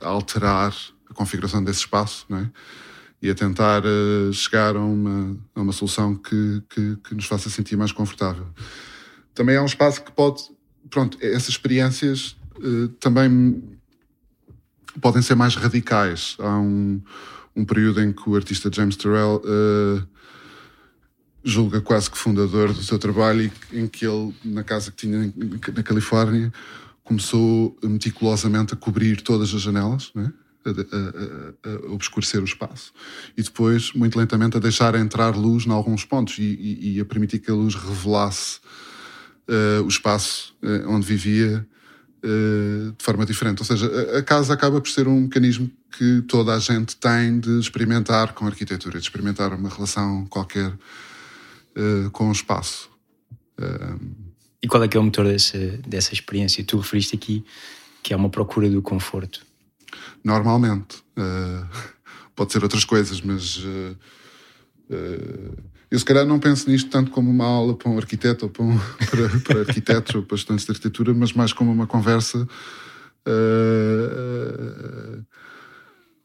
a, 0.00 0.06
a 0.06 0.08
alterar 0.08 0.74
a 1.08 1.14
configuração 1.14 1.64
desse 1.64 1.80
espaço, 1.80 2.26
não 2.28 2.38
é? 2.38 2.50
E 3.22 3.30
a 3.30 3.34
tentar 3.34 3.82
eh, 3.84 4.32
chegar 4.32 4.76
a 4.76 4.80
uma, 4.80 5.36
a 5.54 5.60
uma 5.60 5.72
solução 5.72 6.14
que, 6.14 6.62
que, 6.68 6.96
que 6.96 7.14
nos 7.14 7.26
faça 7.26 7.48
sentir 7.48 7.76
mais 7.76 7.92
confortável. 7.92 8.46
Também 9.34 9.56
é 9.56 9.60
um 9.60 9.66
espaço 9.66 10.02
que 10.02 10.12
pode, 10.12 10.42
pronto, 10.90 11.18
essas 11.20 11.48
experiências 11.48 12.36
eh, 12.36 12.39
também 12.98 13.62
podem 15.00 15.22
ser 15.22 15.34
mais 15.34 15.54
radicais. 15.54 16.36
Há 16.38 16.58
um, 16.58 17.00
um 17.54 17.64
período 17.64 18.00
em 18.00 18.12
que 18.12 18.28
o 18.28 18.34
artista 18.34 18.70
James 18.72 18.96
Turrell 18.96 19.42
uh, 19.44 20.06
julga 21.44 21.80
quase 21.80 22.10
que 22.10 22.18
fundador 22.18 22.72
do 22.72 22.82
seu 22.82 22.98
trabalho 22.98 23.50
e 23.72 23.78
em 23.78 23.86
que 23.86 24.06
ele, 24.06 24.34
na 24.44 24.64
casa 24.64 24.90
que 24.90 24.96
tinha 24.98 25.32
na 25.74 25.82
Califórnia, 25.82 26.52
começou 27.02 27.76
meticulosamente 27.82 28.74
a 28.74 28.76
cobrir 28.76 29.20
todas 29.22 29.52
as 29.54 29.60
janelas, 29.60 30.10
né? 30.14 30.32
a, 30.64 30.70
a, 30.70 31.70
a, 31.72 31.88
a, 31.88 31.92
obscurecer 31.92 32.40
o 32.40 32.44
espaço. 32.44 32.92
E 33.36 33.42
depois, 33.42 33.92
muito 33.94 34.18
lentamente, 34.18 34.56
a 34.56 34.60
deixar 34.60 34.94
entrar 34.94 35.34
luz 35.36 35.66
em 35.66 35.70
alguns 35.70 36.04
pontos 36.04 36.38
e, 36.38 36.42
e, 36.42 36.96
e 36.96 37.00
a 37.00 37.04
permitir 37.04 37.38
que 37.38 37.50
a 37.50 37.54
luz 37.54 37.74
revelasse 37.74 38.60
uh, 39.48 39.82
o 39.82 39.88
espaço 39.88 40.54
uh, 40.62 40.88
onde 40.88 41.06
vivia 41.06 41.66
de 42.22 43.02
forma 43.04 43.24
diferente. 43.24 43.60
Ou 43.60 43.64
seja, 43.64 43.86
a, 44.18 44.22
casa 44.22 44.52
acaba 44.52 44.80
por 44.80 44.90
ser 44.90 45.08
um 45.08 45.22
mecanismo 45.22 45.70
que 45.96 46.22
toda 46.22 46.54
a 46.54 46.58
gente 46.58 46.96
tem 46.96 47.40
de 47.40 47.58
experimentar 47.58 48.34
com 48.34 48.44
a 48.44 48.48
arquitetura, 48.48 48.98
de 48.98 49.04
experimentar 49.04 49.52
uma 49.54 49.68
relação 49.68 50.26
qualquer 50.26 50.68
uh, 50.68 52.10
com 52.12 52.28
o 52.28 52.32
espaço. 52.32 52.90
Uh, 53.58 53.98
e 54.62 54.68
qual 54.68 54.82
é 54.82 54.88
que 54.88 54.96
é 54.96 55.00
o 55.00 55.02
motor 55.02 55.24
dessa, 55.24 55.58
dessa 55.86 56.12
experiência? 56.12 56.62
Tu 56.62 56.76
referiste 56.76 57.16
aqui 57.16 57.44
que 58.02 58.12
é 58.12 58.16
uma 58.16 58.28
procura 58.28 58.68
do 58.68 58.82
conforto. 58.82 59.44
Normalmente. 60.22 61.02
pode 62.34 62.52
ser 62.52 62.62
outras 62.62 62.84
coisas, 62.84 63.20
mas 63.20 63.62
eu, 65.90 65.98
se 65.98 66.04
calhar, 66.04 66.24
não 66.24 66.38
penso 66.38 66.70
nisto 66.70 66.88
tanto 66.88 67.10
como 67.10 67.30
uma 67.30 67.44
aula 67.44 67.76
para 67.76 67.90
um 67.90 67.98
arquiteto 67.98 68.46
ou 68.46 68.50
para, 68.50 68.62
um, 68.62 68.78
para, 69.10 69.40
para 69.40 69.60
arquitetos 69.60 70.14
ou 70.14 70.22
para 70.22 70.36
estudantes 70.36 70.64
de 70.64 70.70
arquitetura, 70.70 71.12
mas 71.12 71.32
mais 71.32 71.52
como 71.52 71.72
uma 71.72 71.86
conversa. 71.86 72.46
Uh, 73.26 75.24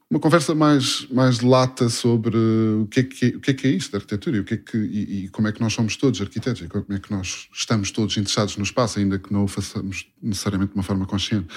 uma 0.09 0.19
conversa 0.19 0.53
mais, 0.53 1.07
mais 1.09 1.39
lata 1.41 1.89
sobre 1.89 2.37
o 2.37 2.87
que, 2.89 2.99
é 2.99 3.03
que, 3.03 3.27
o 3.35 3.39
que 3.39 3.51
é 3.51 3.53
que 3.53 3.67
é 3.67 3.71
isto 3.71 3.91
da 3.91 3.97
arquitetura 3.97 4.37
e, 4.37 4.39
o 4.39 4.43
que 4.43 4.53
é 4.53 4.57
que, 4.57 4.77
e, 4.77 5.25
e, 5.25 5.29
como 5.29 5.47
é 5.47 5.51
que 5.51 5.59
nós 5.59 5.73
somos 5.73 5.97
todos 5.97 6.21
arquitetos 6.21 6.61
e 6.61 6.67
como 6.67 6.85
é 6.89 6.99
que 6.99 7.11
nós 7.11 7.49
estamos 7.51 7.89
todos 7.91 8.15
interessados 8.15 8.55
no 8.55 8.63
espaço, 8.63 8.99
ainda 8.99 9.17
que 9.17 9.33
não 9.33 9.43
o 9.43 9.47
façamos 9.47 10.07
necessariamente 10.21 10.71
de 10.71 10.77
uma 10.77 10.83
forma 10.83 11.05
consciente. 11.07 11.47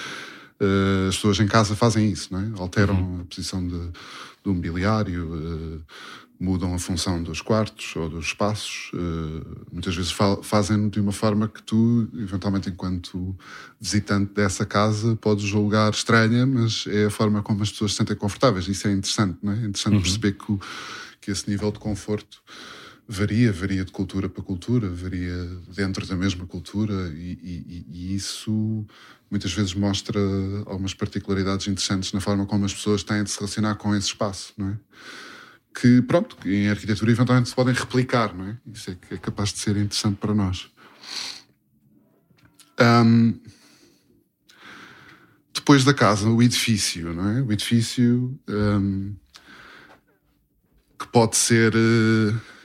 Uh, 0.61 1.09
as 1.09 1.17
pessoas 1.17 1.39
em 1.39 1.47
casa 1.47 1.77
fazem 1.77 2.11
isso, 2.11 2.33
não 2.33 2.41
é? 2.41 2.61
Alteram 2.61 3.21
a 3.21 3.25
posição 3.25 3.67
de, 3.67 3.91
do 4.43 4.53
mobiliário, 4.53 5.35
uh, 5.35 5.81
mudam 6.41 6.75
a 6.75 6.79
função 6.79 7.23
dos 7.23 7.41
quartos 7.41 7.95
ou 7.97 8.09
dos 8.09 8.27
espaços. 8.27 8.91
Uh, 8.93 9.67
muitas 9.73 9.95
vezes 9.95 10.11
fa 10.11 10.37
fazem 10.43 10.89
de 10.89 11.01
uma 11.01 11.13
forma 11.13 11.49
que 11.49 11.63
tu, 11.63 12.09
eventualmente, 12.15 12.69
enquanto 12.69 13.37
visitante 13.81 14.33
dessa 14.35 14.67
casa, 14.67 15.17
podes 15.17 15.45
julgar 15.45 15.93
estranha, 15.93 16.45
mas 16.45 16.87
é 16.89 17.07
a 17.07 17.11
forma 17.11 17.43
como 17.43 17.63
as 17.63 17.71
pessoas 17.71 17.93
se 17.93 17.99
sentem 17.99 18.17
confortáveis. 18.17 18.67
Isso 18.69 18.89
é 18.89 18.93
interessante, 18.93 19.39
não 19.43 19.53
é? 19.53 19.57
É 19.57 19.61
interessante 19.61 19.95
uhum. 19.95 20.03
perceber 20.03 20.33
que, 20.33 20.59
que 21.21 21.31
esse 21.31 21.49
nível 21.49 21.71
de 21.71 21.79
conforto 21.79 22.43
varia, 23.09 23.51
varia 23.51 23.85
de 23.87 23.91
cultura 23.91 24.29
para 24.29 24.43
cultura, 24.43 24.91
varia 24.91 25.35
dentro 25.75 26.07
da 26.07 26.15
mesma 26.15 26.47
cultura 26.47 27.11
e, 27.15 27.39
e, 27.43 27.87
e, 27.91 28.15
isso 28.15 28.87
muitas 29.31 29.51
vezes 29.53 29.73
mostra 29.73 30.21
algumas 30.67 30.93
particularidades 30.93 31.67
interessantes 31.67 32.13
na 32.13 32.21
forma 32.21 32.45
como 32.45 32.67
as 32.67 32.75
pessoas 32.75 33.03
têm 33.03 33.25
de 33.25 33.31
se 33.31 33.39
relacionar 33.39 33.77
com 33.77 33.97
esse 33.97 34.09
espaço, 34.09 34.53
não 34.59 34.69
é? 34.69 34.79
Que, 35.81 36.03
pronto, 36.03 36.37
em 36.47 36.69
arquitetura 36.69 37.11
eventualmente 37.11 37.49
se 37.49 37.55
podem 37.55 37.73
replicar, 37.73 38.35
não 38.35 38.47
é? 38.47 38.59
Isso 38.67 38.91
é, 38.91 39.15
é 39.15 39.17
capaz 39.17 39.53
de 39.53 39.61
ser 39.61 39.77
interessante 39.77 40.17
para 40.17 40.35
nós. 40.35 40.71
Um, 42.81 43.41
depois 45.55 45.85
da 45.85 45.95
casa, 45.95 46.29
o 46.29 46.43
edifício, 46.43 47.15
não 47.15 47.29
é? 47.29 47.43
O 47.43 47.53
edifício 47.53 48.39
um, 48.49 49.15
que 50.99 51.07
pode 51.09 51.37
ser... 51.37 51.75
Uh, 51.75 52.58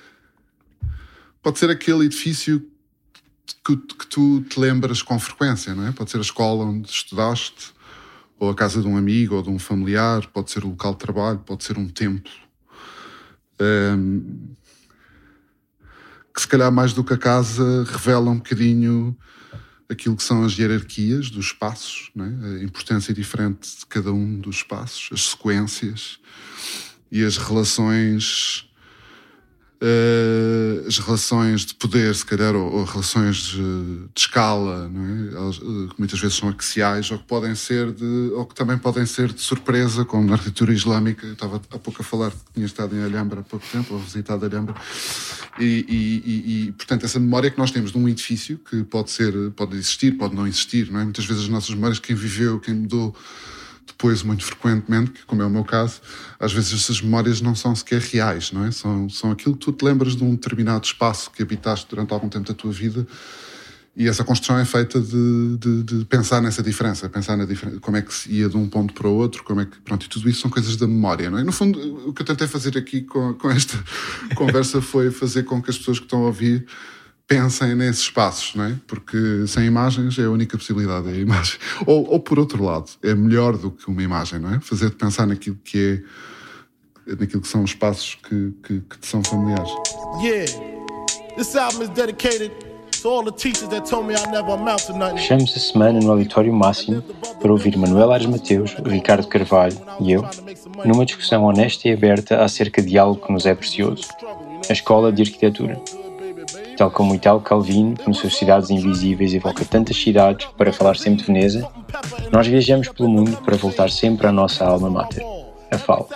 pode 1.43 1.59
ser 1.59 1.69
aquele 1.69 2.05
edifício 2.05 2.65
que, 3.63 3.75
que, 3.75 4.07
tu 4.07 4.41
te 4.41 4.59
lembras 4.59 5.01
com 5.01 5.19
frequência, 5.19 5.75
não 5.75 5.85
é? 5.85 5.91
Pode 5.91 6.09
ser 6.09 6.17
a 6.17 6.21
escola 6.21 6.63
onde 6.63 6.89
estudaste, 6.89 7.73
ou 8.39 8.49
a 8.49 8.55
casa 8.55 8.81
de 8.81 8.87
um 8.87 8.97
amigo 8.97 9.35
ou 9.35 9.43
de 9.43 9.49
um 9.49 9.59
familiar, 9.59 10.25
pode 10.27 10.49
ser 10.49 10.63
o 10.63 10.69
local 10.69 10.93
de 10.93 10.99
trabalho, 10.99 11.39
pode 11.39 11.63
ser 11.63 11.77
um 11.77 11.87
templo. 11.87 12.31
Um, 13.61 14.53
que 16.33 16.41
se 16.41 16.47
calhar 16.47 16.71
mais 16.71 16.93
do 16.93 17.03
que 17.03 17.13
a 17.13 17.17
casa 17.17 17.83
revela 17.83 18.31
um 18.31 18.37
bocadinho 18.37 19.15
aquilo 19.87 20.15
que 20.15 20.23
são 20.23 20.43
as 20.43 20.57
hierarquias 20.57 21.29
dos 21.29 21.47
espaços, 21.47 22.11
é? 22.17 22.61
a 22.61 22.63
importância 22.63 23.13
diferente 23.13 23.79
de 23.79 23.85
cada 23.85 24.11
um 24.11 24.39
dos 24.39 24.57
espaços, 24.57 25.09
as 25.11 25.29
sequências 25.29 26.19
e 27.11 27.23
as 27.23 27.37
relações 27.37 28.67
as 30.87 30.97
relações 30.97 31.65
de 31.65 31.73
poder, 31.75 32.15
se 32.15 32.25
calhar, 32.25 32.55
ou, 32.55 32.71
ou 32.71 32.83
relações 32.85 33.37
de, 33.37 33.57
de 33.57 34.21
escala, 34.21 34.89
é? 34.93 35.35
Elas, 35.35 35.57
uh, 35.57 35.89
que 35.89 35.95
muitas 35.99 36.19
vezes 36.19 36.37
são 36.37 36.49
axiais, 36.49 37.11
ou 37.11 37.17
que 37.17 37.25
podem 37.25 37.53
ser 37.55 37.91
de, 37.91 38.31
ou 38.33 38.45
que 38.45 38.55
também 38.55 38.77
podem 38.77 39.05
ser 39.05 39.33
de 39.33 39.41
surpresa, 39.41 40.05
como 40.05 40.27
na 40.27 40.33
arquitetura 40.33 40.73
islâmica. 40.73 41.25
Eu 41.25 41.33
estava 41.33 41.61
há 41.71 41.79
pouco 41.79 42.01
a 42.01 42.05
falar 42.05 42.31
que 42.31 42.37
tinha 42.53 42.65
estado 42.65 42.95
em 42.95 43.03
Alhambra 43.03 43.41
há 43.41 43.43
pouco 43.43 43.65
tempo, 43.71 43.93
ou 43.93 43.99
visitado 43.99 44.45
Alhambra, 44.45 44.75
e, 45.59 45.85
e, 45.87 46.23
e, 46.25 46.67
e, 46.67 46.71
portanto 46.71 47.05
essa 47.05 47.19
memória 47.19 47.51
que 47.51 47.57
nós 47.57 47.71
temos 47.71 47.91
de 47.91 47.97
um 47.97 48.07
edifício 48.07 48.57
que 48.57 48.83
pode 48.83 49.11
ser, 49.11 49.33
pode 49.51 49.75
existir, 49.75 50.13
pode 50.13 50.35
não 50.35 50.47
existir, 50.47 50.91
não 50.91 50.99
é? 50.99 51.03
Muitas 51.03 51.25
vezes 51.25 51.43
as 51.43 51.49
nossas 51.49 51.75
memórias, 51.75 51.99
quem 51.99 52.15
viveu, 52.15 52.59
quem 52.59 52.73
mudou 52.73 53.15
depois, 53.87 54.23
muito 54.23 54.43
frequentemente, 54.43 55.25
como 55.25 55.41
é 55.41 55.45
o 55.45 55.49
meu 55.49 55.63
caso, 55.63 56.01
às 56.39 56.51
vezes 56.51 56.73
essas 56.73 57.01
memórias 57.01 57.41
não 57.41 57.55
são 57.55 57.75
sequer 57.75 58.01
reais, 58.01 58.51
não 58.51 58.65
é? 58.65 58.71
São, 58.71 59.09
são 59.09 59.31
aquilo 59.31 59.55
que 59.55 59.65
tu 59.65 59.71
te 59.71 59.83
lembras 59.83 60.15
de 60.15 60.23
um 60.23 60.31
determinado 60.31 60.85
espaço 60.85 61.31
que 61.31 61.41
habitaste 61.41 61.87
durante 61.89 62.13
algum 62.13 62.29
tempo 62.29 62.47
da 62.47 62.53
tua 62.53 62.71
vida 62.71 63.07
e 63.95 64.07
essa 64.07 64.23
construção 64.23 64.57
é 64.57 64.65
feita 64.65 64.99
de, 64.99 65.57
de, 65.57 65.83
de 65.83 66.05
pensar 66.05 66.41
nessa 66.41 66.63
diferença, 66.63 67.07
pensar 67.07 67.37
na 67.37 67.45
diferença, 67.45 67.79
como 67.79 67.95
é 67.95 68.01
que 68.01 68.11
se 68.11 68.31
ia 68.31 68.49
de 68.49 68.57
um 68.57 68.67
ponto 68.67 68.91
para 68.91 69.07
o 69.07 69.13
outro, 69.13 69.43
como 69.43 69.61
é 69.61 69.65
que, 69.65 69.79
pronto, 69.81 70.03
e 70.07 70.09
tudo 70.09 70.27
isso 70.27 70.41
são 70.41 70.49
coisas 70.49 70.75
da 70.75 70.87
memória, 70.87 71.29
não 71.29 71.37
é? 71.37 71.43
No 71.43 71.51
fundo, 71.51 72.09
o 72.09 72.11
que 72.11 72.23
eu 72.23 72.25
tentei 72.25 72.47
fazer 72.47 72.75
aqui 72.75 73.01
com, 73.01 73.35
com 73.35 73.51
esta 73.51 73.77
conversa 74.33 74.81
foi 74.81 75.11
fazer 75.11 75.43
com 75.43 75.61
que 75.61 75.69
as 75.69 75.77
pessoas 75.77 75.99
que 75.99 76.05
estão 76.05 76.23
a 76.23 76.25
ouvir 76.25 76.65
pensem 77.27 77.75
nesses 77.75 78.03
espaços, 78.03 78.55
não 78.55 78.65
é? 78.65 78.75
Porque 78.87 79.45
sem 79.47 79.65
imagens 79.65 80.17
é 80.19 80.25
a 80.25 80.29
única 80.29 80.57
possibilidade, 80.57 81.09
é 81.09 81.13
a 81.13 81.17
imagem. 81.17 81.57
Ou, 81.85 82.09
ou 82.09 82.19
por 82.19 82.37
outro 82.39 82.63
lado, 82.63 82.91
é 83.01 83.13
melhor 83.13 83.57
do 83.57 83.71
que 83.71 83.87
uma 83.87 84.01
imagem, 84.01 84.39
não 84.39 84.53
é? 84.53 84.59
Fazer-te 84.59 84.95
pensar 84.95 85.25
naquilo 85.25 85.57
que 85.63 86.03
é, 87.07 87.15
naquilo 87.15 87.41
que 87.41 87.47
são 87.47 87.63
os 87.63 87.71
espaços 87.71 88.17
que, 88.23 88.53
que, 88.63 88.79
que 88.81 88.97
te 88.97 89.07
são 89.07 89.23
familiares. 89.23 89.71
Yeah, 90.21 90.45
this 91.35 91.55
album 91.55 91.83
is 91.83 91.89
dedicated 91.89 92.51
Fechamos 95.13 95.53
a 95.57 95.59
semana 95.59 95.99
no 95.99 96.11
auditório 96.11 96.53
máximo 96.53 97.01
para 97.41 97.51
ouvir 97.51 97.75
Manuel 97.75 98.13
Ares 98.13 98.27
Mateus, 98.27 98.73
Ricardo 98.85 99.27
Carvalho 99.27 99.77
e 99.99 100.13
eu, 100.13 100.25
numa 100.85 101.05
discussão 101.05 101.43
honesta 101.43 101.89
e 101.89 101.91
aberta 101.91 102.41
acerca 102.41 102.81
de 102.81 102.97
algo 102.97 103.19
que 103.19 103.33
nos 103.33 103.45
é 103.45 103.53
precioso, 103.53 104.07
a 104.69 104.71
Escola 104.71 105.11
de 105.11 105.21
Arquitetura 105.21 105.81
tal 106.83 106.91
como 106.91 107.15
Italo 107.15 107.39
Calvino, 107.39 107.95
que 107.95 108.05
nas 108.07 108.17
suas 108.17 108.35
Cidades 108.35 108.69
Invisíveis 108.69 109.33
evoca 109.33 109.63
tantas 109.63 109.95
cidades 109.95 110.47
para 110.57 110.73
falar 110.73 110.97
sempre 110.97 111.21
de 111.21 111.31
Veneza, 111.31 111.65
nós 112.29 112.45
viajamos 112.45 112.89
pelo 112.89 113.07
mundo 113.07 113.37
para 113.37 113.55
voltar 113.55 113.89
sempre 113.89 114.27
à 114.27 114.33
nossa 114.33 114.65
alma 114.65 114.89
mater, 114.89 115.23
a 115.71 115.77
FAO. 115.77 116.09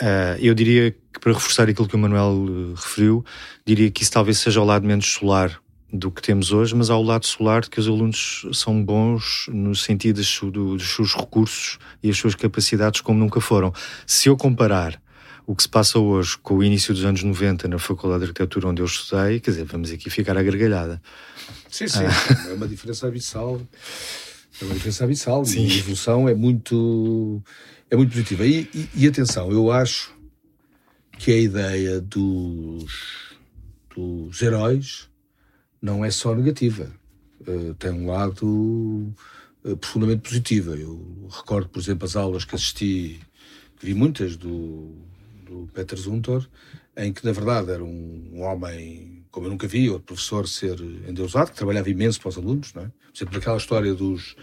Uh, 0.00 0.38
eu 0.38 0.54
diria 0.54 0.92
que, 0.92 1.18
para 1.20 1.32
reforçar 1.32 1.68
aquilo 1.68 1.88
que 1.88 1.96
o 1.96 1.98
Manuel 1.98 2.30
uh, 2.30 2.74
referiu, 2.74 3.24
diria 3.66 3.90
que 3.90 4.04
isso 4.04 4.12
talvez 4.12 4.38
seja 4.38 4.60
ao 4.60 4.66
lado 4.66 4.86
menos 4.86 5.12
solar 5.12 5.60
do 5.92 6.08
que 6.08 6.22
temos 6.22 6.52
hoje, 6.52 6.76
mas 6.76 6.90
ao 6.90 7.02
lado 7.02 7.26
solar 7.26 7.62
de 7.62 7.70
que 7.70 7.80
os 7.80 7.88
alunos 7.88 8.46
são 8.52 8.84
bons 8.84 9.46
no 9.48 9.74
sentido 9.74 10.16
dos, 10.16 10.40
dos 10.52 10.94
seus 10.94 11.12
recursos 11.12 11.76
e 12.00 12.08
as 12.08 12.16
suas 12.16 12.36
capacidades 12.36 13.00
como 13.00 13.18
nunca 13.18 13.40
foram. 13.40 13.72
Se 14.06 14.28
eu 14.28 14.36
comparar 14.36 15.02
o 15.52 15.54
que 15.54 15.64
se 15.64 15.68
passa 15.68 15.98
hoje 15.98 16.38
com 16.38 16.54
o 16.54 16.64
início 16.64 16.94
dos 16.94 17.04
anos 17.04 17.22
90 17.22 17.68
na 17.68 17.78
Faculdade 17.78 18.20
de 18.20 18.30
Arquitetura 18.30 18.68
onde 18.68 18.80
eu 18.80 18.86
estudei, 18.86 19.38
quer 19.38 19.50
dizer, 19.50 19.64
vamos 19.64 19.90
aqui 19.90 20.08
ficar 20.08 20.34
à 20.34 20.42
gargalhada. 20.42 21.00
Sim, 21.68 21.86
sim, 21.88 22.04
ah. 22.06 22.48
é 22.48 22.54
uma 22.54 22.66
diferença 22.66 23.06
abissal. 23.06 23.60
É 24.58 24.64
uma 24.64 24.72
diferença 24.72 25.04
abissal. 25.04 25.44
Sim. 25.44 25.66
E 25.66 25.72
a 25.72 25.76
evolução 25.76 26.26
é 26.26 26.34
muito, 26.34 27.42
é 27.90 27.96
muito 27.96 28.12
positiva. 28.12 28.46
E, 28.46 28.66
e, 28.72 28.88
e, 28.94 29.06
atenção, 29.06 29.52
eu 29.52 29.70
acho 29.70 30.14
que 31.18 31.30
a 31.30 31.36
ideia 31.36 32.00
dos, 32.00 33.34
dos 33.94 34.40
heróis 34.40 35.10
não 35.82 36.02
é 36.02 36.10
só 36.10 36.34
negativa. 36.34 36.90
Uh, 37.42 37.74
tem 37.74 37.90
um 37.90 38.06
lado 38.06 39.14
uh, 39.64 39.76
profundamente 39.76 40.22
positivo. 40.22 40.74
Eu 40.74 41.28
recordo, 41.30 41.68
por 41.68 41.78
exemplo, 41.78 42.06
as 42.06 42.16
aulas 42.16 42.46
que 42.46 42.54
assisti, 42.54 43.20
que 43.78 43.84
vi 43.84 43.92
muitas 43.92 44.34
do 44.34 45.11
do 45.52 45.68
Peter 45.72 45.98
Zuntor, 45.98 46.48
em 46.96 47.12
que 47.12 47.24
na 47.24 47.32
verdade 47.32 47.70
era 47.70 47.84
um, 47.84 48.30
um 48.32 48.42
homem 48.42 49.22
como 49.32 49.46
eu 49.46 49.50
nunca 49.50 49.66
vi, 49.66 49.88
outro 49.88 50.04
professor 50.08 50.46
ser 50.46 50.78
endeusado, 51.08 51.50
que 51.50 51.56
trabalhava 51.56 51.88
imenso 51.88 52.20
para 52.20 52.28
os 52.28 52.36
alunos, 52.36 52.74
não 52.74 52.82
é? 52.82 52.86
Por 52.86 53.16
exemplo, 53.16 53.38
aquela 53.38 53.56
história 53.56 53.94
dos, 53.94 54.36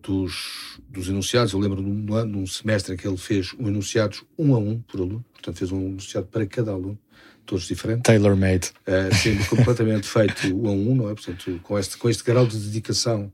dos, 0.00 0.78
dos 0.88 1.08
enunciados, 1.08 1.52
eu 1.52 1.58
lembro 1.58 1.82
num, 1.82 2.24
num 2.24 2.46
semestre 2.46 2.94
em 2.94 2.96
que 2.96 3.06
ele 3.06 3.16
fez 3.16 3.52
um 3.58 3.66
enunciados 3.66 4.24
um 4.38 4.54
a 4.54 4.58
um 4.58 4.80
por 4.80 5.00
aluno, 5.00 5.24
portanto 5.32 5.56
fez 5.58 5.72
um 5.72 5.80
enunciado 5.80 6.28
para 6.28 6.46
cada 6.46 6.70
aluno, 6.70 6.96
todos 7.44 7.66
diferentes. 7.66 8.04
Tailor-made. 8.04 8.70
Uh, 8.86 9.12
sendo 9.12 9.44
completamente 9.48 10.06
feito 10.06 10.54
um 10.56 10.68
a 10.68 10.70
um, 10.70 10.94
não 10.94 11.10
é? 11.10 11.14
Portanto, 11.14 11.60
com 11.64 11.76
este, 11.76 11.96
com 11.96 12.08
este 12.08 12.22
grau 12.22 12.46
de 12.46 12.58
dedicação 12.58 13.32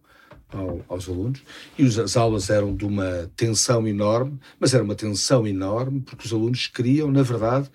ao, 0.55 0.85
aos 0.89 1.09
alunos 1.09 1.43
e 1.79 1.85
as 1.85 2.17
aulas 2.17 2.49
eram 2.49 2.75
de 2.75 2.85
uma 2.85 3.31
tensão 3.37 3.87
enorme, 3.87 4.39
mas 4.59 4.73
era 4.73 4.85
uma 4.85 4.95
tensão 4.95 5.47
enorme 5.47 6.01
porque 6.01 6.27
os 6.27 6.33
alunos 6.33 6.67
queriam, 6.69 7.11
na 7.11 7.23
verdade, 7.23 7.69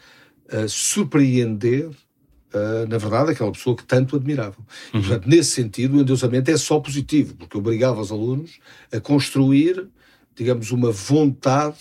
uh, 0.52 0.68
surpreender, 0.68 1.88
uh, 1.88 2.88
na 2.88 2.98
verdade, 2.98 3.32
aquela 3.32 3.52
pessoa 3.52 3.76
que 3.76 3.84
tanto 3.84 4.16
admiravam. 4.16 4.66
Uhum. 4.94 5.00
E, 5.00 5.04
portanto, 5.04 5.28
nesse 5.28 5.52
sentido, 5.52 5.98
o 5.98 6.02
endeusamento 6.02 6.50
é 6.50 6.58
só 6.58 6.80
positivo, 6.80 7.36
porque 7.36 7.58
obrigava 7.58 8.00
os 8.02 8.12
alunos 8.12 8.60
a 8.92 9.00
construir, 9.00 9.88
digamos, 10.36 10.72
uma 10.72 10.92
vontade 10.92 11.78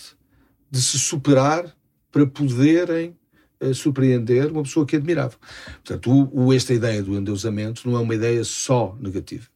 de 0.69 0.81
se 0.81 0.99
superar 0.99 1.73
para 2.11 2.25
poderem 2.25 3.15
uh, 3.61 3.73
surpreender 3.73 4.51
uma 4.51 4.63
pessoa 4.63 4.85
que 4.85 4.95
admiravam. 4.95 5.39
Portanto, 5.83 6.11
o, 6.11 6.45
o, 6.45 6.53
esta 6.53 6.73
ideia 6.73 7.01
do 7.01 7.15
endeusamento 7.15 7.89
não 7.89 7.97
é 7.97 8.01
uma 8.01 8.15
ideia 8.15 8.43
só 8.43 8.97
negativa. 8.99 9.47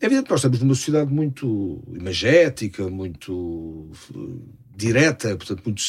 É 0.00 0.06
evidente 0.06 0.24
que 0.24 0.30
nós 0.30 0.40
estamos 0.40 0.60
numa 0.60 0.74
sociedade 0.74 1.12
muito 1.12 1.82
imagética, 1.92 2.88
muito 2.88 3.32
uh, 4.14 4.42
direta, 4.74 5.36
portanto, 5.36 5.62
muito. 5.64 5.82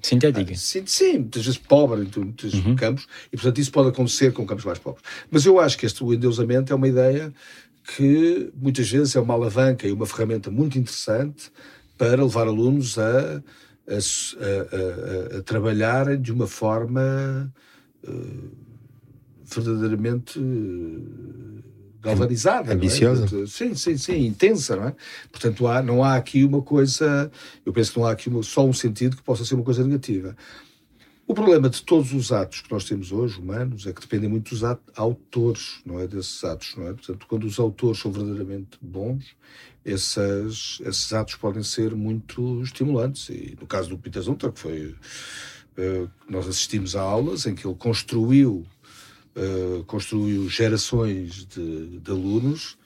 Sintética. 0.00 0.54
sim, 0.56 0.84
sim, 0.84 1.18
muitas 1.18 1.44
vezes 1.44 1.58
pobre 1.58 2.02
em 2.02 2.20
muitos 2.20 2.54
uhum. 2.54 2.74
campos, 2.74 3.06
e 3.32 3.36
portanto 3.36 3.58
isso 3.58 3.70
pode 3.70 3.88
acontecer 3.90 4.32
com 4.32 4.44
campos 4.44 4.64
mais 4.64 4.78
pobres. 4.78 5.04
Mas 5.30 5.46
eu 5.46 5.60
acho 5.60 5.78
que 5.78 5.86
este, 5.86 6.02
o 6.02 6.12
endeusamento 6.12 6.72
é 6.72 6.76
uma 6.76 6.88
ideia 6.88 7.32
que 7.84 8.50
muitas 8.54 8.90
vezes 8.90 9.14
é 9.14 9.20
uma 9.20 9.34
alavanca 9.34 9.86
e 9.86 9.92
uma 9.92 10.06
ferramenta 10.06 10.50
muito 10.50 10.76
interessante 10.76 11.52
para 11.96 12.22
levar 12.22 12.48
alunos 12.48 12.98
a, 12.98 13.42
a, 13.88 15.36
a, 15.36 15.38
a, 15.38 15.42
trabalharem 15.42 16.20
de 16.20 16.32
uma 16.32 16.48
forma 16.48 17.52
uh, 18.04 18.50
verdadeiramente 19.44 20.38
galvanizada. 22.02 22.70
é? 22.70 22.74
Ambiciosa. 22.74 23.22
Portanto, 23.22 23.46
Sim, 23.48 23.74
sim, 23.74 23.96
sim, 23.96 24.26
intensa, 24.26 24.76
não 24.76 24.88
é? 24.88 24.94
Portanto, 25.30 25.66
há, 25.66 25.82
não 25.82 26.02
há 26.04 26.16
aqui 26.16 26.44
uma 26.44 26.60
coisa, 26.62 27.30
eu 27.64 27.72
penso 27.72 27.92
que 27.92 27.98
não 27.98 28.06
há 28.06 28.12
aqui 28.12 28.28
uma- 28.28 28.42
só 28.42 28.66
um 28.66 28.72
sentido 28.72 29.16
que 29.16 29.22
possa 29.22 29.44
ser 29.44 29.54
uma 29.54 29.64
coisa 29.64 29.82
negativa. 29.84 30.36
O 31.24 31.34
problema 31.34 31.70
de 31.70 31.80
todos 31.82 32.12
os 32.12 32.32
atos 32.32 32.60
que 32.60 32.70
nós 32.72 32.84
temos 32.84 33.12
hoje, 33.12 33.38
humanos, 33.38 33.86
é 33.86 33.92
que 33.92 34.00
dependem 34.00 34.28
muito 34.28 34.50
dos 34.50 34.62
autores, 34.96 35.80
não 35.86 35.98
é? 36.00 36.06
Desses 36.06 36.42
atos, 36.44 36.74
não 36.76 36.88
é? 36.88 36.92
Portanto, 36.92 37.24
quando 37.28 37.44
os 37.44 37.58
autores 37.60 38.00
são 38.00 38.10
verdadeiramente 38.10 38.76
bons, 38.82 39.24
esses, 39.84 40.78
esses 40.84 41.12
atos 41.12 41.36
podem 41.36 41.62
ser 41.62 41.94
muito 41.94 42.60
estimulantes. 42.62 43.28
E 43.28 43.56
no 43.60 43.66
caso 43.66 43.88
do 43.88 43.96
Peter 43.98 44.20
Zunter, 44.22 44.50
que 44.52 44.60
foi. 44.60 44.94
eh, 45.76 46.06
nós 46.28 46.46
assistimos 46.48 46.94
a 46.96 47.00
aulas 47.00 47.46
em 47.46 47.54
que 47.54 47.66
ele 47.66 47.76
construiu, 47.76 48.66
eh, 49.36 49.82
construiu 49.86 50.48
gerações 50.48 51.46
de, 51.46 51.98
de 51.98 52.10
alunos 52.10 52.76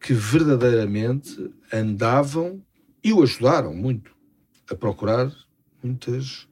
que 0.00 0.12
verdadeiramente 0.12 1.50
andavam 1.72 2.62
e 3.02 3.12
o 3.12 3.22
ajudaram 3.22 3.74
muito 3.74 4.10
a 4.70 4.74
procurar 4.74 5.32
muitas 5.82 6.46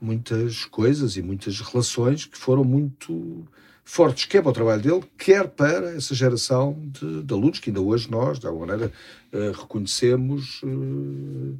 muitas 0.00 0.64
coisas 0.66 1.16
e 1.16 1.22
muitas 1.22 1.60
relações 1.60 2.26
que 2.26 2.36
foram 2.36 2.62
muito 2.62 3.46
fortes, 3.84 4.24
quer 4.26 4.42
para 4.42 4.50
o 4.50 4.54
trabalho 4.54 4.82
dele, 4.82 5.04
quer 5.16 5.48
para 5.48 5.94
essa 5.94 6.14
geração 6.14 6.78
de, 6.86 7.22
de 7.22 7.34
alunos 7.34 7.58
que 7.58 7.70
ainda 7.70 7.80
hoje 7.80 8.10
nós, 8.10 8.38
de 8.38 8.46
alguma 8.46 8.66
maneira, 8.66 8.92
eh, 9.32 9.52
reconhecemos 9.54 10.60
eh, 10.64 11.54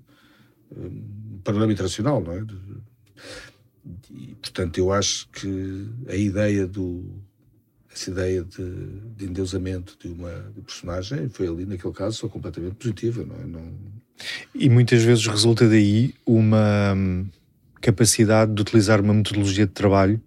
eh, 0.72 0.90
no 1.32 1.38
panorama 1.42 1.72
internacional, 1.72 2.22
não 2.22 2.32
é? 2.32 2.40
De- 2.40 2.58
e, 4.10 4.34
portanto, 4.36 4.78
eu 4.78 4.92
acho 4.92 5.28
que 5.30 5.86
a 6.08 6.16
ideia 6.16 6.66
do 6.66 7.04
essa 7.94 8.10
ideia 8.10 8.42
de, 8.42 9.00
de 9.16 9.24
endeusamento 9.26 9.96
de 10.00 10.08
uma 10.08 10.50
de 10.54 10.62
personagem 10.62 11.28
foi 11.28 11.46
ali, 11.46 11.64
naquele 11.64 11.94
caso, 11.94 12.18
só 12.18 12.28
completamente 12.28 12.74
positiva, 12.74 13.24
não 13.24 13.36
é? 13.36 13.46
Não, 13.46 13.62
E 14.52 14.68
muitas 14.68 15.02
vezes 15.02 15.24
resulta 15.26 15.68
daí 15.68 16.12
uma 16.26 16.92
hum, 16.96 17.26
capacidade 17.80 18.52
de 18.52 18.60
utilizar 18.60 19.00
uma 19.00 19.14
metodologia 19.14 19.64
de 19.64 19.72
trabalho 19.72 20.20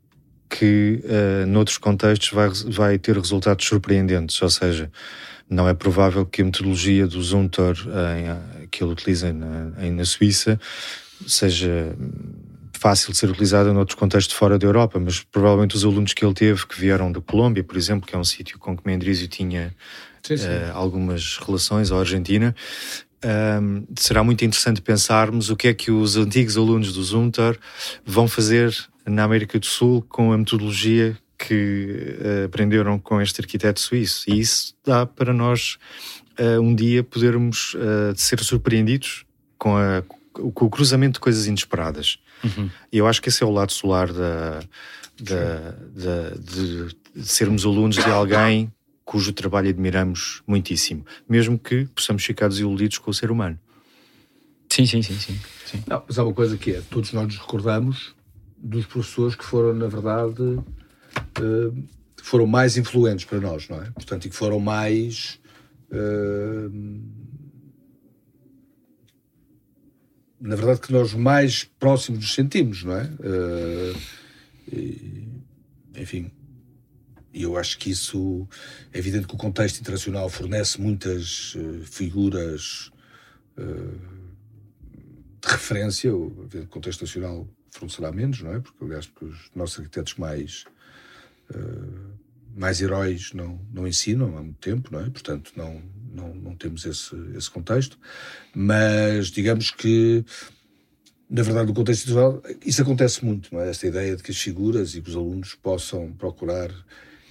que, 0.50 1.04
uh, 1.04 1.46
noutros 1.46 1.78
contextos, 1.78 2.32
vai, 2.32 2.50
vai 2.68 2.98
ter 2.98 3.18
resultados 3.18 3.66
surpreendentes. 3.66 4.42
Ou 4.42 4.50
seja, 4.50 4.90
não 5.50 5.68
é 5.68 5.74
provável 5.74 6.26
que 6.26 6.42
a 6.42 6.46
metodologia 6.46 7.06
do 7.06 7.22
Zuntor 7.22 7.76
em, 8.16 8.68
que 8.68 8.82
ele 8.82 8.94
utiliza 8.94 9.34
na, 9.34 9.72
na 9.92 10.06
Suíça 10.06 10.58
seja 11.26 11.94
hum, 12.00 12.47
fácil 12.78 13.12
de 13.12 13.18
ser 13.18 13.30
utilizada 13.30 13.74
noutros 13.74 13.96
contextos 13.98 14.36
fora 14.36 14.58
da 14.58 14.66
Europa, 14.68 15.00
mas 15.00 15.22
provavelmente 15.22 15.76
os 15.76 15.84
alunos 15.84 16.14
que 16.14 16.24
ele 16.26 16.34
teve, 16.34 16.66
que 16.66 16.80
vieram 16.80 17.12
da 17.12 17.20
Colômbia, 17.20 17.64
por 17.64 17.76
exemplo, 17.78 18.08
que 18.08 18.16
é 18.16 18.18
um 18.18 18.24
sítio 18.24 18.58
com 18.60 18.76
que 18.78 18.84
Mendrisio 18.86 19.28
tinha 19.28 19.74
Sim, 20.24 20.38
sim. 20.38 20.46
eh, 20.48 20.72
algumas 20.74 21.38
relações, 21.38 21.92
ou 21.92 22.00
Argentina, 22.00 22.56
Ahm, 23.24 23.84
será 23.98 24.24
muito 24.24 24.46
interessante 24.46 24.80
pensarmos 24.80 25.50
o 25.50 25.56
que 25.56 25.68
é 25.70 25.74
que 25.74 25.90
os 25.90 26.16
antigos 26.16 26.56
alunos 26.56 26.94
do 26.94 27.04
Zunter 27.04 27.58
vão 28.06 28.28
fazer 28.28 28.72
na 29.08 29.24
América 29.24 29.58
do 29.58 29.66
Sul 29.66 30.06
com 30.08 30.32
a 30.32 30.38
metodologia 30.38 31.18
que 31.36 32.16
eh, 32.22 32.44
aprenderam 32.46 33.00
com 33.00 33.20
este 33.20 33.42
arquiteto 33.42 33.80
suíço. 33.80 34.30
E 34.30 34.40
isso 34.40 34.76
dá 34.86 35.04
para 35.04 35.34
nós 35.34 35.80
eh, 36.38 36.60
um 36.60 36.76
dia 36.76 37.04
podermos 37.04 37.76
ser 38.16 38.40
surpreendidos 38.42 39.26
com, 39.58 39.76
a- 39.76 40.04
com 40.32 40.66
o 40.66 40.70
cruzamento 40.70 41.14
de 41.14 41.20
coisas 41.20 41.48
inesperadas. 41.48 42.20
E 42.92 42.98
eu 42.98 43.08
acho 43.08 43.22
que 43.22 43.30
esse 43.30 43.44
é 43.44 43.46
o 43.46 43.52
lado 43.52 43.72
solar 43.72 44.12
da, 44.12 44.60
da- 45.20 45.72
da- 45.72 46.30
de, 46.40 46.88
de 47.16 47.28
sermos 47.28 47.66
alunos 47.66 47.96
de 47.96 48.10
alguém 48.10 48.72
cujo 49.04 49.32
trabalho 49.34 49.70
admiramos 49.70 50.42
muitíssimo, 50.46 51.06
mesmo 51.30 51.58
que 51.58 51.86
possamos 51.96 52.24
ficar 52.26 52.50
desiludidos 52.50 52.98
com 52.98 53.10
o 53.10 53.14
ser 53.14 53.32
humano. 53.32 53.58
Sim, 54.70 54.86
sim, 54.86 55.02
sim, 55.02 55.18
sim. 55.18 55.40
sim. 55.66 55.84
Não, 55.88 56.04
mas 56.08 56.20
há 56.20 56.24
uma 56.24 56.34
coisa 56.34 56.58
que 56.58 56.72
é, 56.72 56.82
todos 56.90 57.12
nós 57.14 57.26
nos 57.26 57.38
recordamos 57.38 58.14
dos 58.58 58.86
professores 58.86 59.34
que 59.36 59.46
foram, 59.46 59.74
na 59.74 59.88
verdade, 59.88 60.60
eh, 61.40 61.72
foram 62.22 62.46
mais 62.46 62.76
influentes 62.78 63.24
para 63.26 63.40
nós, 63.40 63.68
não 63.70 63.82
é? 63.82 63.90
Portanto, 63.92 64.26
e 64.26 64.30
que 64.30 64.36
foram 64.36 64.60
mais... 64.60 65.40
eh, 65.92 66.70
na 70.40 70.56
verdade, 70.56 70.82
que 70.82 70.92
nós 70.92 71.14
mais 71.14 71.64
próximos 71.64 72.20
nos 72.22 72.34
sentimos, 72.34 72.84
não 72.84 72.96
é? 72.96 73.10
Eh, 73.24 73.94
e, 74.72 75.28
enfim, 75.96 76.32
eu 77.34 77.58
acho 77.58 77.78
que 77.78 77.90
isso 77.90 78.48
é 78.94 79.00
evidente 79.00 79.28
que 79.28 79.36
o 79.36 79.38
contexto 79.38 79.80
internacional 79.80 80.30
fornece 80.30 80.80
muitas 80.80 81.56
eh, 81.58 81.86
figuras 81.86 82.92
de 85.42 85.48
referência, 85.48 86.16
o 86.16 86.48
contexto 86.70 87.02
nacional 87.02 87.48
fornecerá 87.72 88.12
menos, 88.12 88.42
não 88.42 88.54
é? 88.54 88.60
Porque, 88.60 88.84
aliás, 88.84 89.06
porque 89.08 89.26
os 89.26 89.52
nossos 89.56 89.80
arquitetos 89.80 90.16
mais, 90.16 90.66
eh, 91.54 92.17
mais 92.58 92.82
heróis 92.82 93.32
não, 93.34 93.60
não 93.72 93.88
ensinam 93.88 94.38
há 94.38 94.42
muito 94.42 94.60
tempo, 94.60 94.90
não 94.92 95.00
é? 95.00 95.10
Portanto, 95.10 95.52
não, 95.56 95.82
não, 96.12 96.34
não 96.34 96.56
temos 96.56 96.86
esse, 96.86 97.16
esse 97.36 97.50
contexto. 97.50 97.98
Mas, 98.54 99.28
digamos 99.28 99.72
que, 99.72 100.26
na 101.30 101.44
verdade, 101.44 101.68
no 101.68 101.74
contexto 101.74 102.10
internacional, 102.10 102.44
isso 102.66 102.82
acontece 102.82 103.24
muito, 103.24 103.54
não 103.54 103.62
é? 103.62 103.70
Esta 103.70 103.88
ideia 103.88 104.16
de 104.16 104.24
que 104.24 104.32
as 104.32 104.38
figuras 104.38 104.96
e 104.96 105.02
que 105.02 105.10
os 105.10 105.16
alunos 105.16 105.54
possam 105.56 106.12
procurar 106.14 106.72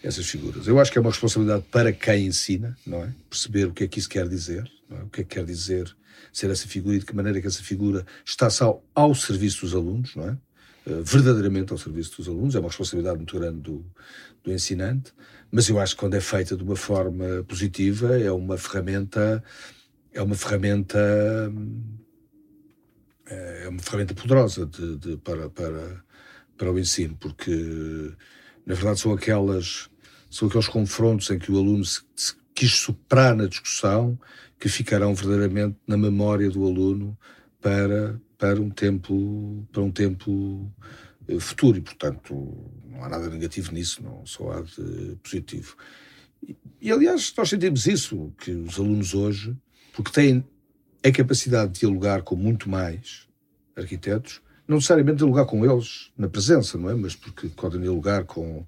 essas 0.03 0.27
figuras. 0.27 0.69
Eu 0.69 0.79
acho 0.79 0.93
que 0.93 0.99
é 0.99 1.01
uma 1.01 1.11
responsabilidade 1.11 1.65
para 1.71 1.93
quem 1.93 2.27
ensina, 2.27 2.77
não 2.87 3.03
é? 3.03 3.12
Perceber 3.29 3.67
o 3.67 3.73
que 3.73 3.85
é 3.85 3.89
que 3.89 3.99
isso 3.99 4.09
quer 4.09 4.29
dizer, 4.29 4.71
é? 4.91 5.03
O 5.03 5.09
que 5.09 5.23
é 5.23 5.25
que 5.25 5.35
quer 5.35 5.45
dizer 5.45 5.95
ser 6.33 6.51
essa 6.51 6.69
figura 6.69 6.97
e 6.97 6.99
de 6.99 7.07
que 7.07 7.17
maneira 7.17 7.41
que 7.41 7.47
essa 7.47 7.62
figura 7.62 8.05
está 8.25 8.49
ao, 8.61 8.85
ao 8.95 9.15
serviço 9.15 9.62
dos 9.62 9.75
alunos, 9.75 10.15
não 10.15 10.29
é? 10.29 10.37
Eh, 10.87 11.03
verdadeiramente 11.03 11.72
ao 11.72 11.79
serviço 11.79 12.16
dos 12.18 12.29
alunos, 12.29 12.55
é 12.55 12.61
uma 12.61 12.68
responsabilidade 12.68 13.16
muito 13.16 13.37
grande 13.38 13.61
do, 13.61 13.85
do 14.44 14.53
ensinante, 14.53 15.12
mas 15.51 15.68
eu 15.68 15.81
acho 15.81 15.94
que 15.94 16.01
quando 16.01 16.14
é 16.14 16.20
feita 16.20 16.57
de 16.57 16.62
uma 16.62 16.77
forma 16.77 17.44
positiva 17.49 18.18
é 18.18 18.31
uma 18.31 18.57
ferramenta, 18.57 19.42
é 20.12 20.22
uma 20.22 20.37
ferramenta, 20.37 20.99
hum, 21.53 21.83
é 23.27 23.68
uma 23.68 23.81
ferramenta 23.81 24.14
poderosa 24.14 24.66
de, 24.66 24.96
de- 24.96 25.16
para, 25.18 25.51
para, 25.51 26.05
para 26.57 26.72
o 26.72 26.79
ensino, 26.79 27.16
porque 27.16 27.51
na 28.64 28.75
verdade 28.75 29.01
são 29.01 29.12
aquelas, 29.12 29.90
são 30.31 30.46
aqueles 30.49 30.68
confrontos 30.68 31.29
em 31.31 31.38
que 31.38 31.51
o 31.51 31.59
aluno 31.59 31.85
se, 31.85 32.03
se 32.14 32.35
quis 32.55 32.72
superar 32.75 33.35
na 33.35 33.46
discussão 33.46 34.18
que 34.59 34.68
ficarão 34.68 35.14
verdadeiramente 35.14 35.77
na 35.87 35.96
memória 35.96 36.49
do 36.51 36.64
aluno 36.64 37.18
para, 37.61 38.20
para 38.38 38.61
um 38.61 38.70
tempo, 38.70 39.66
para 39.72 39.83
um 39.83 39.90
tempo 39.90 40.70
eh, 41.29 41.40
futuro 41.40 41.79
e, 41.79 41.81
portanto, 41.81 42.35
não 42.85 43.05
há 43.05 43.09
nada 43.09 43.29
negativo 43.29 43.72
nisso, 43.72 44.03
não 44.03 44.25
só 44.27 44.53
há 44.53 44.61
de 44.62 45.16
positivo. 45.22 45.77
E, 46.46 46.57
e, 46.81 46.92
aliás, 46.92 47.33
nós 47.37 47.49
sentimos 47.49 47.87
isso, 47.87 48.33
que 48.38 48.51
os 48.51 48.79
alunos 48.79 49.14
hoje, 49.14 49.57
porque 49.92 50.12
têm 50.12 50.44
a 51.05 51.11
capacidade 51.11 51.72
de 51.72 51.81
dialogar 51.81 52.22
com 52.22 52.37
muito 52.37 52.68
mais 52.68 53.27
arquitetos, 53.77 54.40
não 54.66 54.77
necessariamente 54.77 55.18
dialogar 55.18 55.44
com 55.46 55.64
eles 55.64 56.11
na 56.16 56.29
presença, 56.29 56.77
não 56.77 56.90
é? 56.90 56.94
Mas 56.94 57.14
porque 57.14 57.49
podem 57.49 57.81
dialogar 57.81 58.25
com 58.25 58.66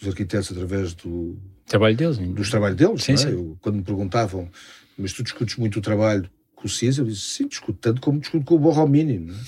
os 0.00 0.08
arquitetos 0.08 0.50
através 0.50 0.94
do, 0.94 1.38
Trabalho 1.66 1.96
deles. 1.96 2.18
dos 2.18 2.50
trabalhos 2.50 2.76
deles. 2.76 3.04
Sim, 3.04 3.12
é? 3.12 3.16
sim. 3.16 3.28
Eu, 3.30 3.56
quando 3.60 3.76
me 3.76 3.82
perguntavam, 3.82 4.50
mas 4.98 5.12
tu 5.12 5.22
discutes 5.22 5.56
muito 5.56 5.78
o 5.78 5.82
trabalho 5.82 6.28
com 6.64 7.02
o 7.02 7.06
disse, 7.06 7.20
sim, 7.20 7.46
discuto 7.48 7.78
tanto 7.80 8.00
como 8.00 8.18
discuto 8.18 8.44
com 8.44 8.54
o 8.54 8.58
Borromini. 8.58 9.18
Não 9.18 9.34
é? 9.34 9.38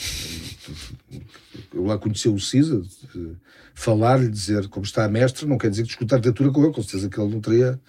Eu 1.74 1.84
lá 1.84 1.98
conheci 1.98 2.28
o 2.28 2.38
CISA, 2.38 2.82
de- 3.14 3.36
falar-lhe, 3.74 4.28
dizer 4.28 4.68
como 4.68 4.84
está 4.84 5.04
a 5.04 5.08
mestre, 5.08 5.46
não 5.46 5.58
quer 5.58 5.70
dizer 5.70 5.82
que 5.82 5.88
discuta 5.88 6.16
arquitetura 6.16 6.50
com 6.50 6.64
ele, 6.64 6.72
com 6.72 6.82
certeza 6.82 7.08
que 7.08 7.20
ele 7.20 7.32
não 7.32 7.40
teria. 7.40 7.80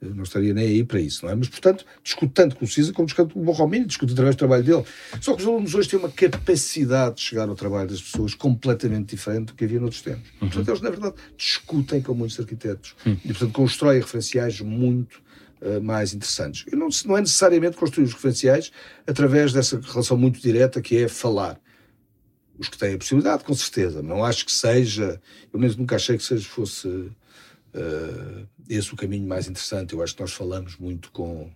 Não 0.00 0.22
estaria 0.22 0.54
nem 0.54 0.64
aí 0.64 0.84
para 0.84 1.00
isso, 1.00 1.24
não 1.24 1.32
é? 1.32 1.34
Mas, 1.34 1.48
portanto, 1.48 1.84
discuto 2.04 2.32
tanto 2.32 2.54
com 2.54 2.64
o 2.64 2.68
CISA 2.68 2.92
como 2.92 3.06
discuto 3.06 3.34
com 3.34 3.40
o 3.40 3.44
Borromini, 3.44 3.84
discuto 3.84 4.12
através 4.12 4.36
do 4.36 4.38
trabalho 4.38 4.62
dele. 4.62 4.84
Só 5.20 5.34
que 5.34 5.42
os 5.42 5.48
alunos 5.48 5.74
hoje 5.74 5.88
têm 5.88 5.98
uma 5.98 6.08
capacidade 6.08 7.16
de 7.16 7.22
chegar 7.22 7.48
ao 7.48 7.56
trabalho 7.56 7.88
das 7.88 8.00
pessoas 8.00 8.32
completamente 8.32 9.10
diferente 9.16 9.46
do 9.46 9.54
que 9.54 9.64
havia 9.64 9.80
noutros 9.80 10.00
tempos. 10.02 10.30
Portanto, 10.38 10.68
eles, 10.68 10.80
na 10.80 10.90
verdade, 10.90 11.16
discutem 11.36 12.00
com 12.00 12.14
muitos 12.14 12.38
arquitetos. 12.38 12.94
E, 13.04 13.28
portanto, 13.28 13.50
constroem 13.52 13.98
referenciais 14.00 14.60
muito 14.60 15.20
eh, 15.60 15.80
mais 15.80 16.14
interessantes. 16.14 16.64
E 16.72 16.76
não, 16.76 16.88
não 17.06 17.16
é 17.16 17.20
necessariamente 17.20 17.76
construir 17.76 18.04
os 18.04 18.12
referenciais 18.12 18.70
através 19.06 19.52
dessa 19.52 19.80
relação 19.80 20.16
muito 20.16 20.40
direta 20.40 20.80
que 20.80 20.96
é 20.96 21.08
falar. 21.08 21.60
Os 22.58 22.68
que 22.68 22.76
têm 22.76 22.94
a 22.94 22.98
possibilidade, 22.98 23.44
com 23.44 23.54
certeza. 23.54 24.02
Não 24.02 24.24
acho 24.24 24.44
que 24.44 24.52
seja, 24.52 25.20
eu 25.52 25.60
mesmo 25.60 25.80
nunca 25.80 25.96
achei 25.96 26.16
que 26.16 26.24
seja, 26.24 26.46
fosse 26.48 27.10
eh, 27.74 28.46
esse 28.68 28.92
o 28.92 28.96
caminho 28.96 29.26
mais 29.26 29.48
interessante. 29.48 29.94
Eu 29.94 30.02
acho 30.02 30.14
que 30.14 30.20
nós 30.20 30.32
falamos 30.32 30.76
muito 30.76 31.10
com, 31.12 31.50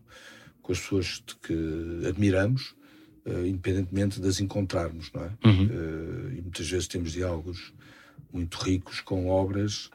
com 0.62 0.72
as 0.72 0.80
pessoas 0.80 1.22
que 1.42 2.06
admiramos, 2.08 2.74
eh, 3.24 3.48
independentemente 3.48 4.20
de 4.20 4.28
as 4.28 4.40
encontrarmos, 4.40 5.10
não 5.12 5.24
é? 5.24 5.32
Eh, 5.44 6.38
e 6.38 6.42
muitas 6.42 6.68
vezes 6.68 6.88
temos 6.88 7.12
diálogos 7.12 7.72
muito 8.32 8.56
ricos 8.58 9.00
com 9.00 9.28
obras 9.28 9.90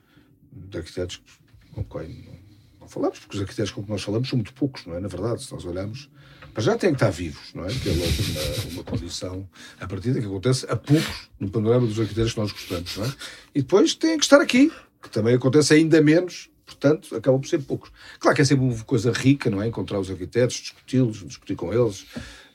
de 0.51 0.77
arquitetos 0.77 1.21
com 1.71 1.83
quem 1.83 2.46
não, 2.87 2.89
falamos, 2.89 3.19
porque 3.19 3.35
os 3.35 3.41
arquitetos 3.41 3.71
com 3.71 3.83
que 3.83 3.89
nós 3.89 4.01
falamos 4.01 4.29
são 4.29 4.37
muito 4.37 4.53
poucos, 4.53 4.85
não 4.85 4.95
é? 4.95 4.99
Na 4.99 5.07
verdade, 5.07 5.43
se 5.43 5.51
nós 5.51 5.65
olharmos, 5.65 6.09
mas 6.55 6.63
já 6.63 6.77
têm 6.77 6.91
que 6.91 6.95
estar 6.95 7.09
vivos, 7.09 7.53
não 7.53 7.65
é? 7.65 7.67
Que 7.67 7.89
é 7.89 7.91
uma, 7.91 8.71
uma 8.71 8.83
condição 8.83 9.47
a 9.79 9.85
partir 9.85 10.13
da 10.13 10.19
que 10.19 10.25
acontece 10.25 10.65
a 10.69 10.75
poucos 10.75 11.29
no 11.39 11.49
panorama 11.49 11.85
dos 11.85 11.99
arquitetos 11.99 12.33
que 12.33 12.39
nós 12.39 12.51
gostamos, 12.51 12.97
não 12.97 13.05
é? 13.05 13.13
E 13.53 13.61
depois 13.61 13.93
têm 13.93 14.17
que 14.17 14.23
estar 14.23 14.41
aqui, 14.41 14.71
que 15.01 15.09
também 15.09 15.35
acontece 15.35 15.73
ainda 15.73 16.01
menos, 16.01 16.49
portanto, 16.65 17.15
acabam 17.15 17.39
por 17.39 17.47
ser 17.47 17.59
poucos. 17.59 17.91
Claro 18.19 18.35
que 18.35 18.41
é 18.41 18.45
sempre 18.45 18.63
uma 18.63 18.83
coisa 18.83 19.11
rica, 19.11 19.49
não 19.49 19.61
é? 19.61 19.67
Encontrar 19.67 19.99
os 19.99 20.09
arquitetos, 20.09 20.55
discuti-los, 20.57 21.23
discutir 21.25 21.55
com 21.55 21.73
eles. 21.73 22.01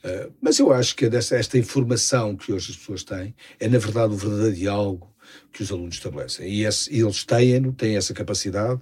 Uh, 0.03 0.33
mas 0.41 0.59
eu 0.59 0.73
acho 0.73 0.95
que 0.95 1.07
dessa, 1.07 1.37
esta 1.37 1.57
informação 1.57 2.35
que 2.35 2.51
hoje 2.51 2.71
as 2.71 2.77
pessoas 2.77 3.03
têm 3.03 3.33
é, 3.57 3.69
na 3.69 3.77
verdade, 3.77 4.13
o 4.13 4.17
verdadeiro 4.17 4.55
diálogo 4.55 5.12
que 5.51 5.61
os 5.61 5.71
alunos 5.71 5.95
estabelecem. 5.95 6.47
E, 6.47 6.65
esse, 6.65 6.93
eles 6.93 7.23
têm, 7.23 7.71
têm 7.71 7.95
essa 7.95 8.13
capacidade, 8.13 8.81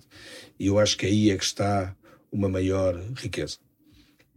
e 0.59 0.67
eu 0.67 0.79
acho 0.79 0.97
que 0.97 1.05
aí 1.05 1.31
é 1.31 1.37
que 1.37 1.43
está 1.43 1.95
uma 2.31 2.47
maior 2.47 2.99
riqueza. 3.15 3.57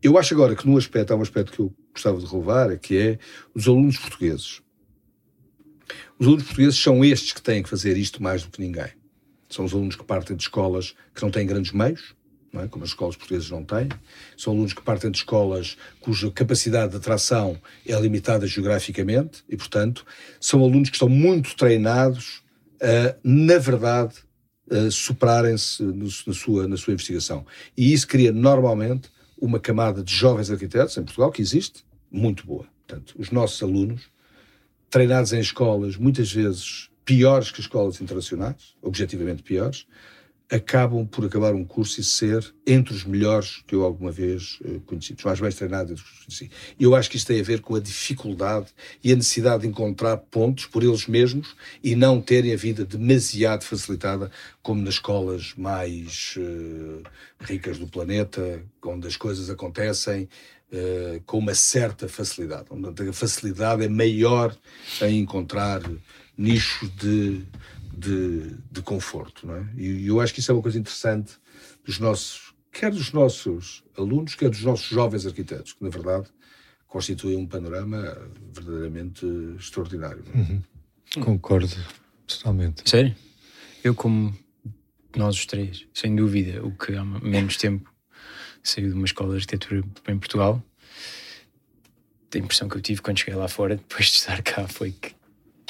Eu 0.03 0.18
acho 0.18 0.35
agora 0.35 0.55
que 0.55 0.66
no 0.66 0.77
aspecto, 0.77 1.12
há 1.12 1.16
um 1.16 1.22
aspecto 1.22 1.53
que 1.53 1.61
eu 1.61 1.74
gostava 1.92 2.18
de 2.18 2.27
relevar, 2.27 2.79
que 2.79 2.96
é 2.96 3.18
os 3.55 3.66
alunos 3.66 3.96
portugueses. 3.96 4.61
Os 6.18 6.27
alunos 6.27 6.44
portugueses 6.44 6.79
são 6.79 7.05
estes 7.05 7.33
que 7.33 7.42
têm 7.42 7.62
que 7.62 7.68
fazer 7.68 7.96
isto 7.96 8.22
mais 8.22 8.42
do 8.42 8.50
que 8.50 8.61
ninguém. 8.61 8.90
São 9.48 9.64
os 9.64 9.72
alunos 9.72 9.96
que 9.96 10.05
partem 10.05 10.37
de 10.37 10.42
escolas 10.42 10.94
que 11.14 11.22
não 11.22 11.31
têm 11.31 11.46
grandes 11.46 11.72
meios, 11.72 12.14
é? 12.60 12.68
como 12.68 12.84
as 12.84 12.90
escolas 12.90 13.16
portuguesas 13.16 13.50
não 13.50 13.64
têm. 13.64 13.88
São 14.36 14.52
alunos 14.52 14.72
que 14.72 14.82
partem 14.82 15.10
de 15.10 15.18
escolas 15.18 15.76
cuja 16.00 16.30
capacidade 16.30 16.92
de 16.92 16.96
atração 16.96 17.58
é 17.86 17.98
limitada 18.00 18.46
geograficamente 18.46 19.44
e, 19.48 19.56
portanto, 19.56 20.04
são 20.40 20.62
alunos 20.62 20.90
que 20.90 20.96
estão 20.96 21.08
muito 21.08 21.56
treinados 21.56 22.42
a, 22.80 23.16
na 23.22 23.58
verdade, 23.58 24.14
superarem-se 24.90 25.82
na 25.82 26.32
sua, 26.32 26.66
na 26.66 26.76
sua 26.76 26.92
investigação. 26.92 27.46
E 27.76 27.92
isso 27.92 28.06
cria 28.06 28.32
normalmente 28.32 29.10
uma 29.38 29.60
camada 29.60 30.02
de 30.02 30.14
jovens 30.14 30.50
arquitetos 30.50 30.96
em 30.96 31.02
Portugal 31.02 31.30
que 31.30 31.42
existe, 31.42 31.84
muito 32.10 32.46
boa. 32.46 32.66
Portanto, 32.86 33.14
os 33.18 33.30
nossos 33.30 33.62
alunos, 33.62 34.02
treinados 34.90 35.32
em 35.32 35.40
escolas 35.40 35.96
muitas 35.96 36.32
vezes 36.32 36.88
piores 37.04 37.50
que 37.50 37.60
escolas 37.60 38.00
internacionais, 38.00 38.74
objetivamente 38.80 39.42
piores, 39.42 39.86
acabam 40.50 41.07
por 41.07 41.24
acabar 41.24 41.54
um 41.54 41.64
curso 41.64 42.00
e 42.00 42.04
ser 42.04 42.54
entre 42.66 42.94
os 42.94 43.04
melhores 43.04 43.62
que 43.66 43.74
eu 43.74 43.83
alguma 43.83 44.11
vez 44.11 44.59
uh, 44.61 44.80
conheci, 44.80 45.14
os 45.14 45.24
mais 45.24 45.40
bem 45.40 45.50
treinados 45.50 46.02
que 46.02 46.24
conheci. 46.24 46.50
E 46.78 46.85
eu 46.85 46.94
acho 46.94 47.11
que 47.11 47.16
isto 47.16 47.26
tem 47.26 47.40
a 47.40 47.44
ver 47.44 47.61
com 47.61 47.74
a 47.74 47.80
dificuldade 47.80 48.66
e 49.02 49.12
a 49.12 49.16
necessidade 49.16 49.62
de 49.62 49.68
encontrar 49.68 50.16
pontos 50.18 50.66
por 50.66 50.83
eles 50.83 51.07
mesmos 51.07 51.57
e 51.83 51.96
não 51.96 52.20
terem 52.20 52.52
a 52.52 52.57
vida 52.57 52.85
demasiado 52.85 53.64
facilitada 53.64 54.30
como 54.62 54.83
nas 54.83 54.94
escolas 54.94 55.54
mais 55.57 56.35
uh, 56.37 57.02
ricas 57.40 57.78
do 57.78 57.87
planeta, 57.87 58.62
onde 58.85 59.07
as 59.07 59.16
coisas 59.16 59.48
acontecem 59.48 60.28
uh, 60.72 61.20
com 61.24 61.38
uma 61.38 61.54
certa 61.54 62.07
facilidade, 62.07 62.66
onde 62.70 63.09
a 63.09 63.12
facilidade 63.12 63.83
é 63.83 63.88
maior 63.88 64.54
em 65.02 65.20
encontrar 65.20 65.80
nichos 66.37 66.90
de 66.96 67.42
de, 67.96 68.57
de 68.70 68.83
conforto. 68.83 69.46
Não 69.46 69.57
é? 69.57 69.66
E 69.76 70.07
eu 70.07 70.20
acho 70.20 70.35
que 70.35 70.40
isso 70.40 70.50
é 70.50 70.54
uma 70.54 70.62
coisa 70.62 70.78
interessante 70.78 71.35
dos 71.85 71.98
nossos, 71.98 72.54
quer 72.72 72.90
dos 72.90 73.12
nossos 73.12 73.85
alunos, 73.96 74.35
quer 74.35 74.50
dos 74.50 74.62
nossos 74.62 74.87
jovens 74.87 75.26
arquitetos, 75.26 75.72
que 75.72 75.83
na 75.83 75.90
verdade 75.90 76.28
constituem 76.87 77.37
um 77.37 77.46
panorama 77.46 78.16
verdadeiramente 78.52 79.26
extraordinário. 79.59 80.22
É? 80.33 80.38
Uhum. 80.38 80.62
Concordo 81.22 81.76
totalmente. 82.26 82.88
Sério? 82.88 83.14
Eu, 83.83 83.94
como 83.94 84.37
nós 85.16 85.37
os 85.37 85.46
três, 85.46 85.87
sem 85.92 86.14
dúvida, 86.14 86.64
o 86.64 86.72
que 86.72 86.94
há 86.94 87.04
menos 87.04 87.57
tempo 87.57 87.92
saiu 88.62 88.88
de 88.88 88.94
uma 88.94 89.04
escola 89.04 89.30
de 89.30 89.37
arquitetura 89.37 89.85
em 90.09 90.18
Portugal, 90.18 90.62
a 92.35 92.38
impressão 92.38 92.68
que 92.68 92.76
eu 92.76 92.80
tive 92.80 93.00
quando 93.00 93.18
cheguei 93.18 93.35
lá 93.35 93.48
fora, 93.48 93.76
depois 93.76 94.07
de 94.07 94.16
estar 94.16 94.42
cá, 94.42 94.66
foi 94.66 94.92
que 94.92 95.14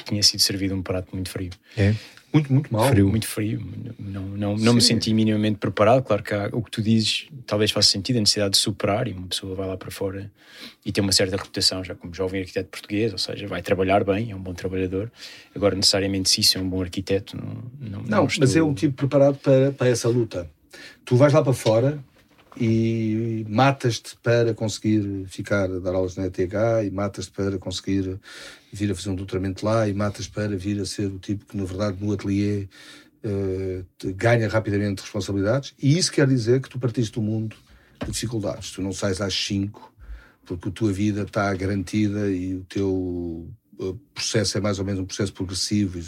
tinha 0.04 0.22
sido 0.22 0.40
servido 0.40 0.74
um 0.74 0.82
prato 0.82 1.08
muito 1.12 1.30
frio. 1.30 1.50
É? 1.76 1.94
Muito, 2.34 2.52
muito 2.52 2.72
mal. 2.72 2.88
Frio. 2.88 3.08
Muito 3.08 3.28
frio. 3.28 3.64
Não, 3.96 4.22
não, 4.22 4.56
não 4.56 4.74
me 4.74 4.80
senti 4.80 5.14
minimamente 5.14 5.56
preparado. 5.58 6.02
Claro 6.02 6.20
que 6.20 6.34
há, 6.34 6.48
o 6.52 6.60
que 6.62 6.70
tu 6.70 6.82
dizes 6.82 7.28
talvez 7.46 7.70
faça 7.70 7.88
sentido, 7.88 8.16
a 8.16 8.20
necessidade 8.20 8.54
de 8.54 8.58
superar, 8.58 9.06
e 9.06 9.12
uma 9.12 9.28
pessoa 9.28 9.54
vai 9.54 9.68
lá 9.68 9.76
para 9.76 9.90
fora 9.92 10.28
e 10.84 10.90
tem 10.90 11.00
uma 11.00 11.12
certa 11.12 11.36
reputação 11.36 11.84
já 11.84 11.94
como 11.94 12.12
jovem 12.12 12.40
arquiteto 12.40 12.68
português, 12.68 13.12
ou 13.12 13.18
seja, 13.18 13.46
vai 13.46 13.62
trabalhar 13.62 14.02
bem, 14.02 14.32
é 14.32 14.36
um 14.36 14.40
bom 14.40 14.52
trabalhador. 14.52 15.12
Agora, 15.54 15.76
necessariamente, 15.76 16.28
se 16.28 16.40
isso 16.40 16.58
é 16.58 16.60
um 16.60 16.68
bom 16.68 16.82
arquiteto, 16.82 17.36
não. 17.36 17.54
Não, 17.80 18.00
não, 18.00 18.08
não 18.08 18.26
estou... 18.26 18.40
mas 18.40 18.56
é 18.56 18.62
um 18.62 18.74
tipo 18.74 18.94
preparado 18.94 19.36
para, 19.36 19.70
para 19.70 19.88
essa 19.88 20.08
luta. 20.08 20.50
Tu 21.04 21.14
vais 21.14 21.32
lá 21.32 21.40
para 21.40 21.52
fora 21.52 22.02
e 22.56 23.44
matas-te 23.48 24.16
para 24.22 24.54
conseguir 24.54 25.26
ficar 25.26 25.70
a 25.70 25.78
dar 25.78 25.94
aulas 25.94 26.16
na 26.16 26.26
ETH 26.26 26.38
e 26.84 26.90
matas-te 26.90 27.32
para 27.32 27.58
conseguir 27.58 28.18
vir 28.72 28.90
a 28.90 28.94
fazer 28.94 29.10
um 29.10 29.16
doutoramento 29.16 29.64
lá 29.64 29.88
e 29.88 29.94
matas 29.94 30.28
para 30.28 30.56
vir 30.56 30.80
a 30.80 30.86
ser 30.86 31.06
o 31.06 31.18
tipo 31.18 31.44
que, 31.46 31.56
na 31.56 31.64
verdade, 31.64 31.96
no 32.00 32.12
ateliê 32.12 32.68
uh, 33.24 34.14
ganha 34.14 34.48
rapidamente 34.48 35.02
responsabilidades. 35.02 35.74
E 35.80 35.98
isso 35.98 36.12
quer 36.12 36.26
dizer 36.26 36.60
que 36.60 36.68
tu 36.68 36.78
partiste 36.78 37.14
do 37.14 37.22
mundo 37.22 37.56
de 38.04 38.12
dificuldades. 38.12 38.70
Tu 38.70 38.82
não 38.82 38.92
sais 38.92 39.20
às 39.20 39.34
5 39.34 39.94
porque 40.44 40.68
a 40.68 40.72
tua 40.72 40.92
vida 40.92 41.22
está 41.22 41.52
garantida 41.54 42.30
e 42.30 42.56
o 42.56 42.64
teu 42.64 43.48
eh, 43.80 43.94
processo 44.12 44.58
é 44.58 44.60
mais 44.60 44.78
ou 44.78 44.84
menos 44.84 45.00
um 45.00 45.06
processo 45.06 45.32
progressivo. 45.32 45.98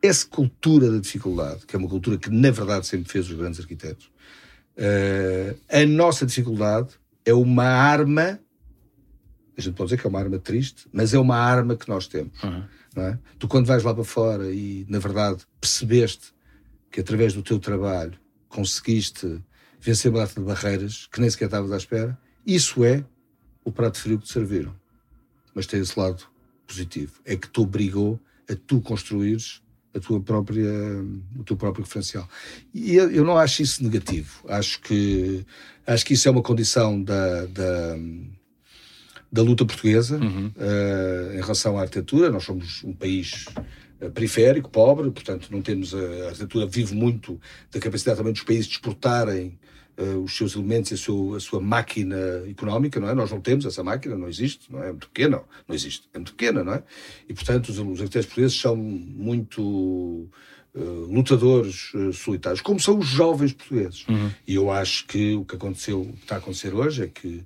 Essa 0.00 0.26
cultura 0.26 0.90
da 0.90 0.98
dificuldade, 0.98 1.66
que 1.66 1.74
é 1.74 1.78
uma 1.78 1.88
cultura 1.88 2.16
que, 2.16 2.30
na 2.30 2.50
verdade, 2.50 2.86
sempre 2.86 3.10
fez 3.10 3.28
os 3.28 3.36
grandes 3.36 3.60
arquitetos, 3.60 4.10
Uh, 4.76 5.58
a 5.68 5.86
nossa 5.86 6.26
dificuldade 6.26 6.94
é 7.24 7.32
uma 7.32 7.64
arma, 7.64 8.40
a 9.56 9.60
gente 9.60 9.74
pode 9.74 9.88
dizer 9.88 10.00
que 10.00 10.06
é 10.06 10.10
uma 10.10 10.18
arma 10.18 10.38
triste, 10.38 10.86
mas 10.92 11.14
é 11.14 11.18
uma 11.18 11.36
arma 11.36 11.76
que 11.76 11.88
nós 11.88 12.06
temos. 12.06 12.42
Uhum. 12.42 12.64
É? 12.96 13.18
Tu, 13.38 13.48
quando 13.48 13.66
vais 13.66 13.82
lá 13.82 13.92
para 13.92 14.04
fora 14.04 14.52
e, 14.52 14.86
na 14.88 14.98
verdade, 14.98 15.44
percebeste 15.60 16.32
que 16.90 17.00
através 17.00 17.34
do 17.34 17.42
teu 17.42 17.58
trabalho 17.58 18.18
conseguiste 18.48 19.42
vencer 19.80 20.10
uma 20.10 20.20
data 20.20 20.40
de 20.40 20.46
barreiras 20.46 21.08
que 21.10 21.20
nem 21.20 21.28
sequer 21.28 21.46
estavas 21.46 21.72
à 21.72 21.76
espera, 21.76 22.16
isso 22.46 22.84
é 22.84 23.04
o 23.64 23.72
prato 23.72 23.98
frio 23.98 24.18
que 24.18 24.26
te 24.26 24.32
serviram. 24.32 24.74
Mas 25.54 25.66
tem 25.66 25.80
esse 25.80 25.98
lado 25.98 26.24
positivo. 26.66 27.14
É 27.24 27.36
que 27.36 27.48
te 27.48 27.60
obrigou 27.60 28.20
a 28.48 28.54
tu 28.54 28.80
construires 28.80 29.62
a 29.94 30.00
tua 30.00 30.20
própria, 30.20 30.70
o 31.38 31.44
teu 31.44 31.56
próprio 31.56 31.84
referencial. 31.84 32.28
E 32.74 32.96
eu, 32.96 33.10
eu 33.10 33.24
não 33.24 33.38
acho 33.38 33.62
isso 33.62 33.82
negativo. 33.82 34.44
Acho 34.48 34.80
que, 34.80 35.44
acho 35.86 36.04
que 36.04 36.14
isso 36.14 36.26
é 36.26 36.30
uma 36.30 36.42
condição 36.42 37.00
da, 37.02 37.46
da, 37.46 37.96
da 39.30 39.42
luta 39.42 39.64
portuguesa 39.64 40.18
uhum. 40.18 40.46
uh, 40.56 41.32
em 41.34 41.40
relação 41.40 41.78
à 41.78 41.82
arquitetura. 41.82 42.30
Nós 42.30 42.44
somos 42.44 42.82
um 42.82 42.92
país 42.92 43.46
uh, 44.00 44.10
periférico, 44.10 44.68
pobre, 44.68 45.10
portanto 45.10 45.48
não 45.50 45.62
temos 45.62 45.94
a, 45.94 45.98
a 45.98 46.26
arquitetura 46.26 46.66
vive 46.66 46.94
muito 46.94 47.40
da 47.70 47.78
capacidade 47.78 48.18
também 48.18 48.32
dos 48.32 48.42
países 48.42 48.66
de 48.66 48.74
exportarem 48.74 49.58
uh, 49.98 50.22
os 50.22 50.36
seus 50.36 50.54
elementos 50.54 50.90
e 50.90 50.94
a, 50.94 50.96
seu, 50.96 51.34
a, 51.34 51.40
sua 51.40 51.60
máquina 51.60 52.16
económica, 52.48 53.00
não 53.00 53.08
é? 53.08 53.14
Nós 53.14 53.30
não 53.30 53.40
temos 53.40 53.64
essa 53.64 53.82
máquina, 53.82 54.16
não 54.16 54.28
existe, 54.28 54.70
não 54.72 54.82
é? 54.82 54.88
É 54.88 54.90
muito 54.90 55.08
pequena, 55.08 55.42
não 55.66 55.74
existe, 55.74 56.08
é 56.12 56.18
muito 56.18 56.32
pequena, 56.32 56.64
não 56.64 56.74
é? 56.74 56.82
E, 57.28 57.34
portanto, 57.34 57.68
os, 57.68 57.78
os 57.78 58.00
arquitetos 58.00 58.26
portugueses 58.26 58.58
são 58.58 58.76
muito 58.76 59.62
uh, 60.74 61.06
lutadores 61.08 61.92
uh, 61.94 62.12
solitários, 62.12 62.60
como 62.60 62.80
são 62.80 62.98
os 62.98 63.06
jovens 63.06 63.52
portugueses. 63.52 64.06
Uhum. 64.08 64.30
E 64.46 64.54
eu 64.54 64.70
acho 64.70 65.06
que 65.06 65.34
o 65.34 65.44
que 65.44 65.56
aconteceu, 65.56 66.02
o 66.02 66.12
que 66.12 66.22
está 66.22 66.36
a 66.36 66.38
acontecer 66.38 66.74
hoje 66.74 67.04
é 67.04 67.06
que 67.06 67.44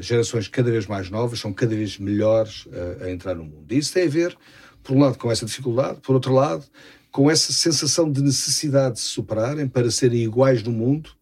gerações 0.00 0.48
cada 0.48 0.72
vez 0.72 0.88
mais 0.88 1.08
novas 1.08 1.38
são 1.38 1.52
cada 1.52 1.72
vez 1.72 1.96
melhores 1.96 2.66
a 3.00 3.08
entrar 3.08 3.36
no 3.36 3.44
mundo. 3.44 3.64
E 3.70 3.78
isso 3.78 3.92
tem 3.92 4.06
a 4.06 4.10
ver, 4.10 4.36
por 4.82 4.96
um 4.96 4.98
lado, 4.98 5.16
com 5.16 5.30
essa 5.30 5.46
dificuldade, 5.46 6.00
por 6.02 6.16
outro 6.16 6.34
lado, 6.34 6.64
com 7.12 7.30
essa 7.30 7.52
sensação 7.52 8.10
de 8.10 8.20
necessidade 8.20 8.94
de 8.94 9.00
se 9.02 9.06
superarem 9.06 9.68
para 9.68 9.88
serem 9.88 10.24
iguais 10.24 10.64
no 10.64 10.72
mundo 10.72 11.12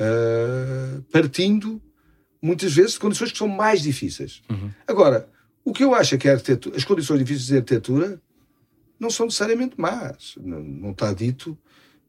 uh, 0.00 1.02
partindo 1.12 1.80
muitas 2.42 2.72
vezes 2.72 2.92
de 2.92 3.00
condições 3.00 3.32
que 3.32 3.38
são 3.38 3.48
mais 3.48 3.82
difíceis. 3.82 4.42
Uhum. 4.50 4.70
Agora, 4.86 5.28
o 5.64 5.72
que 5.72 5.84
eu 5.84 5.94
acho 5.94 6.14
é 6.14 6.18
que 6.18 6.28
as 6.28 6.84
condições 6.84 7.18
difíceis 7.18 7.46
de 7.46 7.56
arquitetura 7.56 8.20
não 8.98 9.10
são 9.10 9.26
necessariamente 9.26 9.78
más. 9.78 10.34
Não, 10.40 10.60
não 10.60 10.90
está 10.90 11.12
dito 11.12 11.56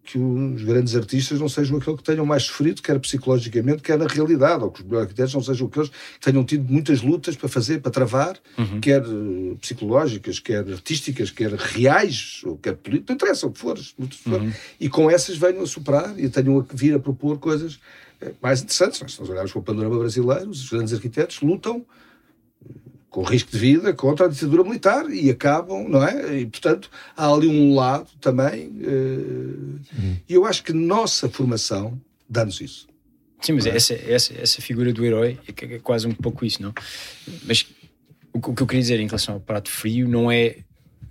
que 0.03 0.17
os 0.17 0.63
grandes 0.63 0.95
artistas 0.95 1.39
não 1.39 1.47
sejam 1.47 1.77
aqueles 1.77 1.99
que 1.99 2.03
tenham 2.03 2.25
mais 2.25 2.43
sofrido, 2.43 2.81
quer 2.81 2.99
psicologicamente, 2.99 3.81
quer 3.81 3.97
na 3.97 4.07
realidade, 4.07 4.63
ou 4.63 4.71
que 4.71 4.81
os 4.81 4.85
melhores 4.85 5.07
arquitetos 5.07 5.33
não 5.33 5.43
sejam 5.43 5.67
aqueles 5.67 5.89
que 5.89 6.19
tenham 6.19 6.43
tido 6.43 6.71
muitas 6.71 7.01
lutas 7.01 7.35
para 7.35 7.47
fazer, 7.47 7.81
para 7.81 7.91
travar, 7.91 8.37
uhum. 8.57 8.81
quer 8.81 9.01
uh, 9.01 9.57
psicológicas, 9.61 10.39
quer 10.39 10.67
artísticas, 10.67 11.29
quer 11.29 11.53
reais, 11.53 12.41
ou 12.45 12.57
quer 12.57 12.75
políticas, 12.75 13.09
não 13.09 13.15
interessa 13.15 13.47
o 13.47 13.51
que 13.51 13.59
for, 13.59 13.79
uhum. 13.99 14.51
e 14.79 14.89
com 14.89 15.09
essas 15.09 15.37
venham 15.37 15.63
a 15.63 15.67
superar 15.67 16.17
e 16.17 16.27
tenham 16.29 16.59
a 16.59 16.65
vir 16.73 16.95
a 16.95 16.99
propor 16.99 17.37
coisas 17.37 17.79
eh, 18.19 18.31
mais 18.41 18.61
interessantes. 18.61 18.99
Se 19.13 19.19
nós 19.19 19.29
olharmos 19.29 19.51
para 19.51 19.59
o 19.59 19.63
panorama 19.63 19.99
brasileiro, 19.99 20.49
os 20.49 20.69
grandes 20.69 20.93
arquitetos 20.93 21.41
lutam 21.41 21.85
com 23.11 23.21
risco 23.23 23.51
de 23.51 23.59
vida 23.59 23.93
contra 23.93 24.25
a 24.25 24.29
ditadura 24.29 24.63
militar 24.63 25.07
e 25.11 25.29
acabam, 25.29 25.87
não 25.87 26.03
é? 26.03 26.39
E, 26.39 26.45
portanto, 26.47 26.89
há 27.15 27.31
ali 27.31 27.45
um 27.47 27.75
lado 27.75 28.07
também. 28.19 28.69
Uh, 28.69 29.79
uhum. 29.99 30.17
E 30.27 30.33
eu 30.33 30.45
acho 30.45 30.63
que 30.63 30.71
nossa 30.73 31.29
formação 31.29 32.01
dá-nos 32.27 32.59
isso. 32.61 32.87
Sim, 33.41 33.51
mas 33.53 33.65
essa, 33.65 33.93
essa, 33.95 34.33
essa 34.39 34.61
figura 34.61 34.93
do 34.93 35.03
herói 35.05 35.37
é, 35.47 35.75
é 35.75 35.79
quase 35.79 36.07
um 36.07 36.13
pouco 36.13 36.45
isso, 36.45 36.61
não? 36.63 36.73
Mas 37.43 37.67
o, 38.33 38.39
que- 38.39 38.49
o 38.51 38.55
que 38.55 38.63
eu 38.63 38.67
queria 38.67 38.81
dizer 38.81 38.99
em 38.99 39.07
relação 39.07 39.33
ao 39.35 39.39
prato 39.41 39.69
frio 39.69 40.07
não 40.07 40.31
é, 40.31 40.57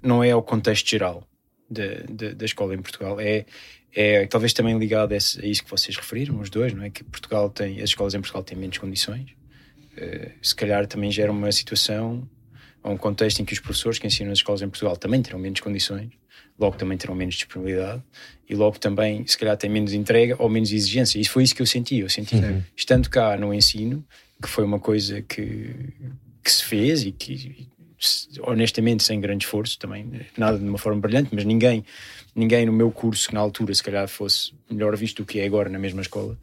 não 0.02 0.24
é 0.24 0.30
ao 0.30 0.42
contexto 0.42 0.88
geral 0.88 1.22
da, 1.68 1.84
da, 2.08 2.32
da 2.32 2.44
escola 2.46 2.74
em 2.74 2.80
Portugal, 2.80 3.20
é, 3.20 3.44
é 3.92 4.26
talvez 4.26 4.52
também 4.54 4.78
ligado 4.78 5.12
a, 5.12 5.16
esse- 5.16 5.38
a 5.44 5.46
isso 5.46 5.62
que 5.64 5.70
vocês 5.70 5.94
referiram, 5.96 6.40
os 6.40 6.48
dois, 6.48 6.72
não 6.72 6.82
é? 6.84 6.88
Que 6.88 7.04
Portugal 7.04 7.50
tem, 7.50 7.78
as 7.82 7.90
escolas 7.90 8.14
em 8.14 8.20
Portugal 8.20 8.42
têm 8.44 8.56
menos 8.56 8.78
condições, 8.78 9.32
Eh, 10.00 10.32
se 10.40 10.54
calhar 10.54 10.86
também 10.86 11.10
gera 11.12 11.30
uma 11.30 11.52
situação 11.52 12.26
ou 12.82 12.92
um 12.92 12.96
contexto 12.96 13.40
em 13.40 13.44
que 13.44 13.52
os 13.52 13.60
professores 13.60 13.98
que 13.98 14.06
ensinam 14.06 14.30
nas 14.30 14.38
escolas 14.38 14.62
em 14.62 14.68
Portugal 14.68 14.96
também 14.96 15.20
terão 15.20 15.38
menos 15.38 15.60
condições, 15.60 16.08
logo 16.58 16.76
também 16.76 16.96
terão 16.96 17.14
menos 17.14 17.34
disponibilidade 17.34 18.02
e 18.48 18.54
logo 18.54 18.78
também, 18.78 19.26
se 19.26 19.36
calhar, 19.36 19.56
têm 19.56 19.68
menos 19.68 19.92
entrega 19.92 20.36
ou 20.38 20.48
menos 20.48 20.72
exigência. 20.72 21.20
Isso 21.20 21.30
foi 21.30 21.44
isso 21.44 21.54
que 21.54 21.62
eu 21.62 21.66
senti. 21.66 21.98
Eu 21.98 22.08
senti, 22.08 22.36
estando 22.76 23.08
cá 23.10 23.36
no 23.36 23.52
ensino, 23.52 24.04
que 24.42 24.48
foi 24.48 24.64
uma 24.64 24.80
coisa 24.80 25.20
que, 25.22 25.74
que 26.42 26.50
se 26.50 26.64
fez 26.64 27.04
e 27.04 27.12
que, 27.12 27.68
honestamente, 28.40 29.04
sem 29.04 29.20
grande 29.20 29.44
esforço 29.44 29.78
também, 29.78 30.26
nada 30.36 30.58
de 30.58 30.64
uma 30.64 30.78
forma 30.78 31.00
brilhante, 31.00 31.28
mas 31.32 31.44
ninguém, 31.44 31.84
ninguém 32.34 32.64
no 32.64 32.72
meu 32.72 32.90
curso, 32.90 33.28
que 33.28 33.34
na 33.34 33.40
altura 33.40 33.74
se 33.74 33.82
calhar 33.82 34.08
fosse 34.08 34.52
melhor 34.70 34.96
visto 34.96 35.22
do 35.22 35.26
que 35.26 35.40
é 35.40 35.44
agora 35.44 35.68
na 35.68 35.78
mesma 35.78 36.00
escola, 36.00 36.38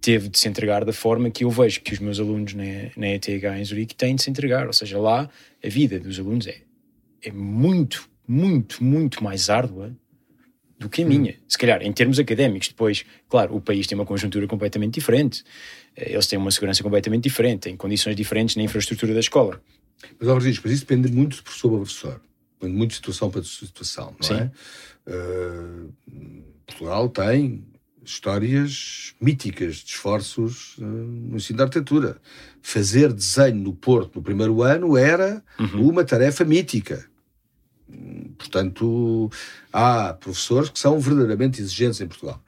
teve 0.00 0.28
de 0.28 0.38
se 0.38 0.48
entregar 0.48 0.84
da 0.84 0.92
forma 0.92 1.30
que 1.30 1.44
eu 1.44 1.50
vejo 1.50 1.80
que 1.80 1.92
os 1.92 1.98
meus 1.98 2.20
alunos 2.20 2.54
na, 2.54 2.64
na 2.96 3.08
ETH 3.08 3.28
em 3.28 3.64
Zurique 3.64 3.94
têm 3.94 4.14
de 4.14 4.22
se 4.22 4.30
entregar. 4.30 4.66
Ou 4.66 4.72
seja, 4.72 4.98
lá 4.98 5.28
a 5.64 5.68
vida 5.68 5.98
dos 5.98 6.18
alunos 6.18 6.46
é, 6.46 6.58
é 7.22 7.32
muito, 7.32 8.08
muito, 8.26 8.82
muito 8.82 9.22
mais 9.22 9.50
árdua 9.50 9.96
do 10.78 10.88
que 10.88 11.02
a 11.02 11.06
minha. 11.06 11.34
Se 11.48 11.56
calhar, 11.56 11.82
em 11.82 11.92
termos 11.92 12.18
académicos, 12.18 12.68
depois, 12.68 13.04
claro, 13.28 13.56
o 13.56 13.60
país 13.60 13.86
tem 13.86 13.96
uma 13.96 14.04
conjuntura 14.04 14.46
completamente 14.46 14.94
diferente, 14.94 15.42
eh, 15.96 16.12
eles 16.12 16.26
têm 16.26 16.38
uma 16.38 16.50
segurança 16.50 16.82
completamente 16.82 17.24
diferente, 17.24 17.60
têm 17.60 17.76
condições 17.76 18.14
diferentes 18.14 18.56
na 18.56 18.62
infraestrutura 18.62 19.14
da 19.14 19.20
escola. 19.20 19.60
Mas, 20.20 20.28
Regis, 20.28 20.60
mas 20.62 20.72
isso 20.72 20.86
depende 20.86 21.10
muito 21.10 21.36
de 21.36 21.42
professor 21.42 21.68
para 21.70 21.78
professor. 21.78 22.20
Depende 22.60 22.76
muito 22.76 22.90
de 22.90 22.96
situação 22.96 23.30
para 23.30 23.42
situação, 23.42 24.14
não 24.20 24.28
Sim. 24.28 24.34
é? 24.34 24.50
Uh, 25.08 25.92
Portugal 26.66 27.08
tem 27.08 27.64
histórias 28.10 29.14
míticas 29.20 29.76
de 29.76 29.90
esforços 29.90 30.76
uh, 30.78 30.84
no 30.84 31.36
ensino 31.36 31.58
da 31.58 31.64
arquitetura. 31.64 32.18
Fazer 32.62 33.12
desenho 33.12 33.56
no 33.56 33.72
Porto 33.72 34.16
no 34.16 34.22
primeiro 34.22 34.62
ano 34.62 34.96
era 34.96 35.42
uma 35.74 36.04
tarefa 36.04 36.44
mítica. 36.44 37.06
Portanto, 38.36 39.30
há 39.72 40.12
professores 40.14 40.68
que 40.68 40.78
são 40.78 40.98
verdadeiramente 40.98 41.60
exigentes 41.60 42.00
em 42.00 42.08
Portugal. 42.08 42.42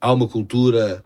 Há 0.00 0.12
uma 0.12 0.28
cultura 0.28 1.04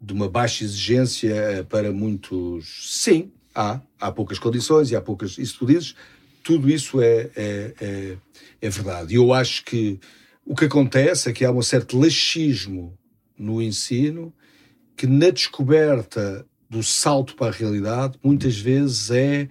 de 0.00 0.12
uma 0.12 0.28
baixa 0.28 0.64
exigência 0.64 1.66
para 1.68 1.92
muitos. 1.92 3.02
Sim, 3.02 3.32
há. 3.54 3.80
Há 3.98 4.12
poucas 4.12 4.38
condições 4.38 4.90
e 4.90 4.96
há 4.96 5.00
poucas. 5.00 5.38
Isso 5.38 5.58
tu 5.58 5.66
dizes, 5.66 5.94
tudo 6.42 6.68
isso 6.68 7.00
é, 7.00 7.30
é, 7.34 7.74
é, 7.80 8.16
é 8.60 8.70
verdade. 8.70 9.14
E 9.14 9.16
eu 9.16 9.32
acho 9.32 9.64
que 9.64 9.98
o 10.46 10.54
que 10.54 10.66
acontece 10.66 11.28
é 11.28 11.32
que 11.32 11.44
há 11.44 11.50
um 11.50 11.60
certo 11.60 11.98
laxismo 11.98 12.96
no 13.36 13.60
ensino 13.60 14.32
que, 14.96 15.06
na 15.06 15.30
descoberta 15.30 16.46
do 16.70 16.82
salto 16.82 17.34
para 17.34 17.48
a 17.48 17.56
realidade, 17.56 18.18
muitas 18.22 18.56
vezes 18.56 19.10
é 19.10 19.48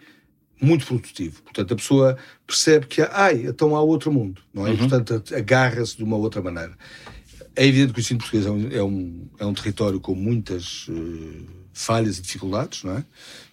muito 0.59 0.85
produtivo. 0.85 1.43
Portanto, 1.43 1.73
a 1.73 1.75
pessoa 1.75 2.17
percebe 2.47 2.87
que, 2.87 3.01
ai, 3.01 3.45
então 3.45 3.75
há 3.75 3.81
outro 3.81 4.11
mundo, 4.11 4.41
não 4.53 4.65
é? 4.65 4.73
E, 4.73 4.77
portanto, 4.77 5.21
agarra-se 5.35 5.97
de 5.97 6.03
uma 6.03 6.15
outra 6.15 6.41
maneira. 6.41 6.75
É 7.55 7.65
evidente 7.65 7.93
que 7.93 7.99
o 7.99 8.01
ensino 8.01 8.19
português 8.19 8.45
é 8.45 8.51
um, 8.51 8.71
é 8.71 8.83
um, 8.83 9.29
é 9.39 9.45
um 9.45 9.53
território 9.53 9.99
com 9.99 10.15
muitas 10.15 10.87
eh, 10.89 11.43
falhas 11.73 12.17
e 12.17 12.21
dificuldades, 12.21 12.83
não 12.83 12.97
é? 12.97 13.05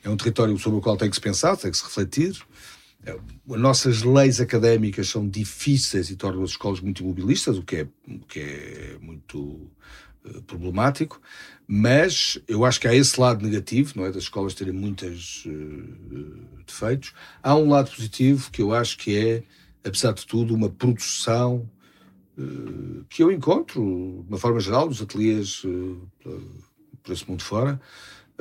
É 0.04 0.08
um 0.08 0.16
território 0.16 0.56
sobre 0.58 0.78
o 0.78 0.82
qual 0.82 0.96
tem 0.96 1.10
que 1.10 1.16
se 1.16 1.20
pensar, 1.20 1.56
tem 1.56 1.70
que 1.70 1.76
se 1.76 1.84
refletir. 1.84 2.36
É, 3.04 3.12
As 3.12 3.60
nossas 3.60 4.02
leis 4.02 4.40
académicas 4.40 5.08
são 5.08 5.28
difíceis 5.28 6.10
e 6.10 6.16
tornam 6.16 6.42
as 6.42 6.50
escolas 6.50 6.80
muito 6.80 7.02
imobilistas, 7.02 7.58
o 7.58 7.62
que 7.62 7.76
é, 7.76 7.88
o 8.08 8.18
que 8.20 8.40
é 8.40 8.98
muito 9.00 9.70
eh, 10.24 10.40
problemático, 10.46 11.20
mas 11.66 12.40
eu 12.46 12.64
acho 12.64 12.80
que 12.80 12.86
há 12.86 12.94
esse 12.94 13.20
lado 13.20 13.44
negativo, 13.44 13.94
não 13.96 14.06
é? 14.06 14.12
Das 14.12 14.24
escolas 14.24 14.54
terem 14.54 14.72
muitos 14.72 15.46
defeitos. 16.66 17.12
Há 17.42 17.56
um 17.56 17.68
lado 17.68 17.90
positivo 17.90 18.50
que 18.50 18.62
eu 18.62 18.72
acho 18.72 18.96
que 18.98 19.16
é, 19.16 19.42
apesar 19.84 20.12
de 20.12 20.26
tudo, 20.26 20.54
uma 20.54 20.68
produção 20.68 21.68
eh, 22.38 23.04
que 23.08 23.22
eu 23.22 23.30
encontro, 23.30 23.80
de 24.24 24.28
uma 24.28 24.38
forma 24.38 24.60
geral, 24.60 24.86
nos 24.86 25.02
ateliês 25.02 25.62
eh, 25.64 26.30
por 27.02 27.12
esse 27.12 27.28
mundo 27.28 27.42
fora, 27.42 27.80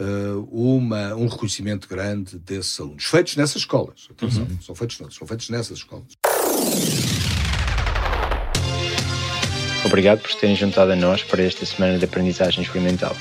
eh, 0.02 0.46
uma, 0.52 1.14
um 1.14 1.28
reconhecimento 1.28 1.88
grande 1.88 2.40
desses 2.40 2.80
alunos. 2.80 3.06
Feitos 3.06 3.36
nessas 3.36 3.58
escolas, 3.58 4.08
atenção, 4.10 4.48
não 4.50 4.60
são 4.60 4.74
feitos 4.74 4.98
são 4.98 5.28
feitos 5.28 5.50
nessas 5.52 5.78
escolas. 5.78 6.08
Obrigado 9.86 10.22
por 10.22 10.34
terem 10.34 10.56
juntado 10.56 10.92
a 10.92 10.96
nós 10.96 11.24
para 11.24 11.44
esta 11.44 11.68
semana 11.68 12.00
de 12.00 12.06
aprendizagem 12.06 12.64
experimental. 12.64 13.16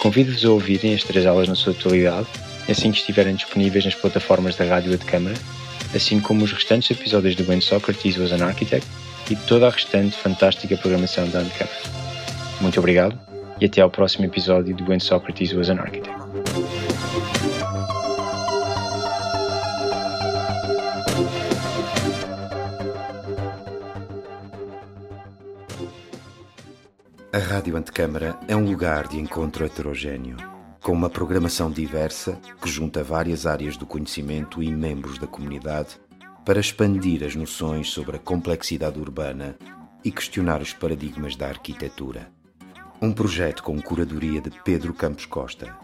Convido-vos 0.00 0.42
a 0.42 0.50
ouvirem 0.50 0.94
as 0.94 1.04
três 1.04 1.26
aulas 1.26 1.48
na 1.48 1.54
sua 1.54 1.74
totalidade, 1.74 2.28
assim 2.66 2.90
que 2.90 2.98
estiverem 2.98 3.34
disponíveis 3.34 3.84
nas 3.84 3.94
plataformas 3.94 4.56
da 4.56 4.64
Rádio 4.64 4.96
de 4.96 5.04
Câmara, 5.04 5.36
assim 5.94 6.18
como 6.18 6.44
os 6.44 6.52
restantes 6.52 6.90
episódios 6.90 7.36
do 7.36 7.46
When 7.46 7.60
Socrates 7.60 8.16
Was 8.16 8.32
an 8.32 8.42
Architect 8.42 8.86
e 9.28 9.36
toda 9.36 9.66
a 9.66 9.70
restante 9.70 10.16
fantástica 10.16 10.78
programação 10.78 11.28
da 11.28 11.40
Antecâmara. 11.40 11.76
Muito 12.62 12.78
obrigado 12.78 13.29
e 13.60 13.66
até 13.66 13.80
ao 13.80 13.90
próximo 13.90 14.24
episódio 14.24 14.74
do 14.74 14.88
When 14.88 14.98
Socrates 14.98 15.52
Was 15.52 15.68
an 15.68 15.80
Architect. 15.80 16.10
A 27.32 27.38
Rádio 27.38 27.76
Antecâmara 27.76 28.36
é 28.48 28.56
um 28.56 28.64
lugar 28.64 29.06
de 29.06 29.16
encontro 29.20 29.64
heterogêneo, 29.64 30.36
com 30.82 30.92
uma 30.92 31.08
programação 31.08 31.70
diversa 31.70 32.40
que 32.60 32.68
junta 32.68 33.04
várias 33.04 33.46
áreas 33.46 33.76
do 33.76 33.86
conhecimento 33.86 34.62
e 34.62 34.70
membros 34.70 35.16
da 35.18 35.26
comunidade 35.26 35.90
para 36.44 36.58
expandir 36.58 37.22
as 37.22 37.36
noções 37.36 37.90
sobre 37.90 38.16
a 38.16 38.18
complexidade 38.18 38.98
urbana 38.98 39.56
e 40.02 40.10
questionar 40.10 40.60
os 40.60 40.72
paradigmas 40.72 41.36
da 41.36 41.46
arquitetura. 41.46 42.39
Um 43.02 43.12
projeto 43.12 43.62
com 43.62 43.80
curadoria 43.80 44.42
de 44.42 44.50
Pedro 44.62 44.92
Campos 44.92 45.24
Costa 45.24 45.74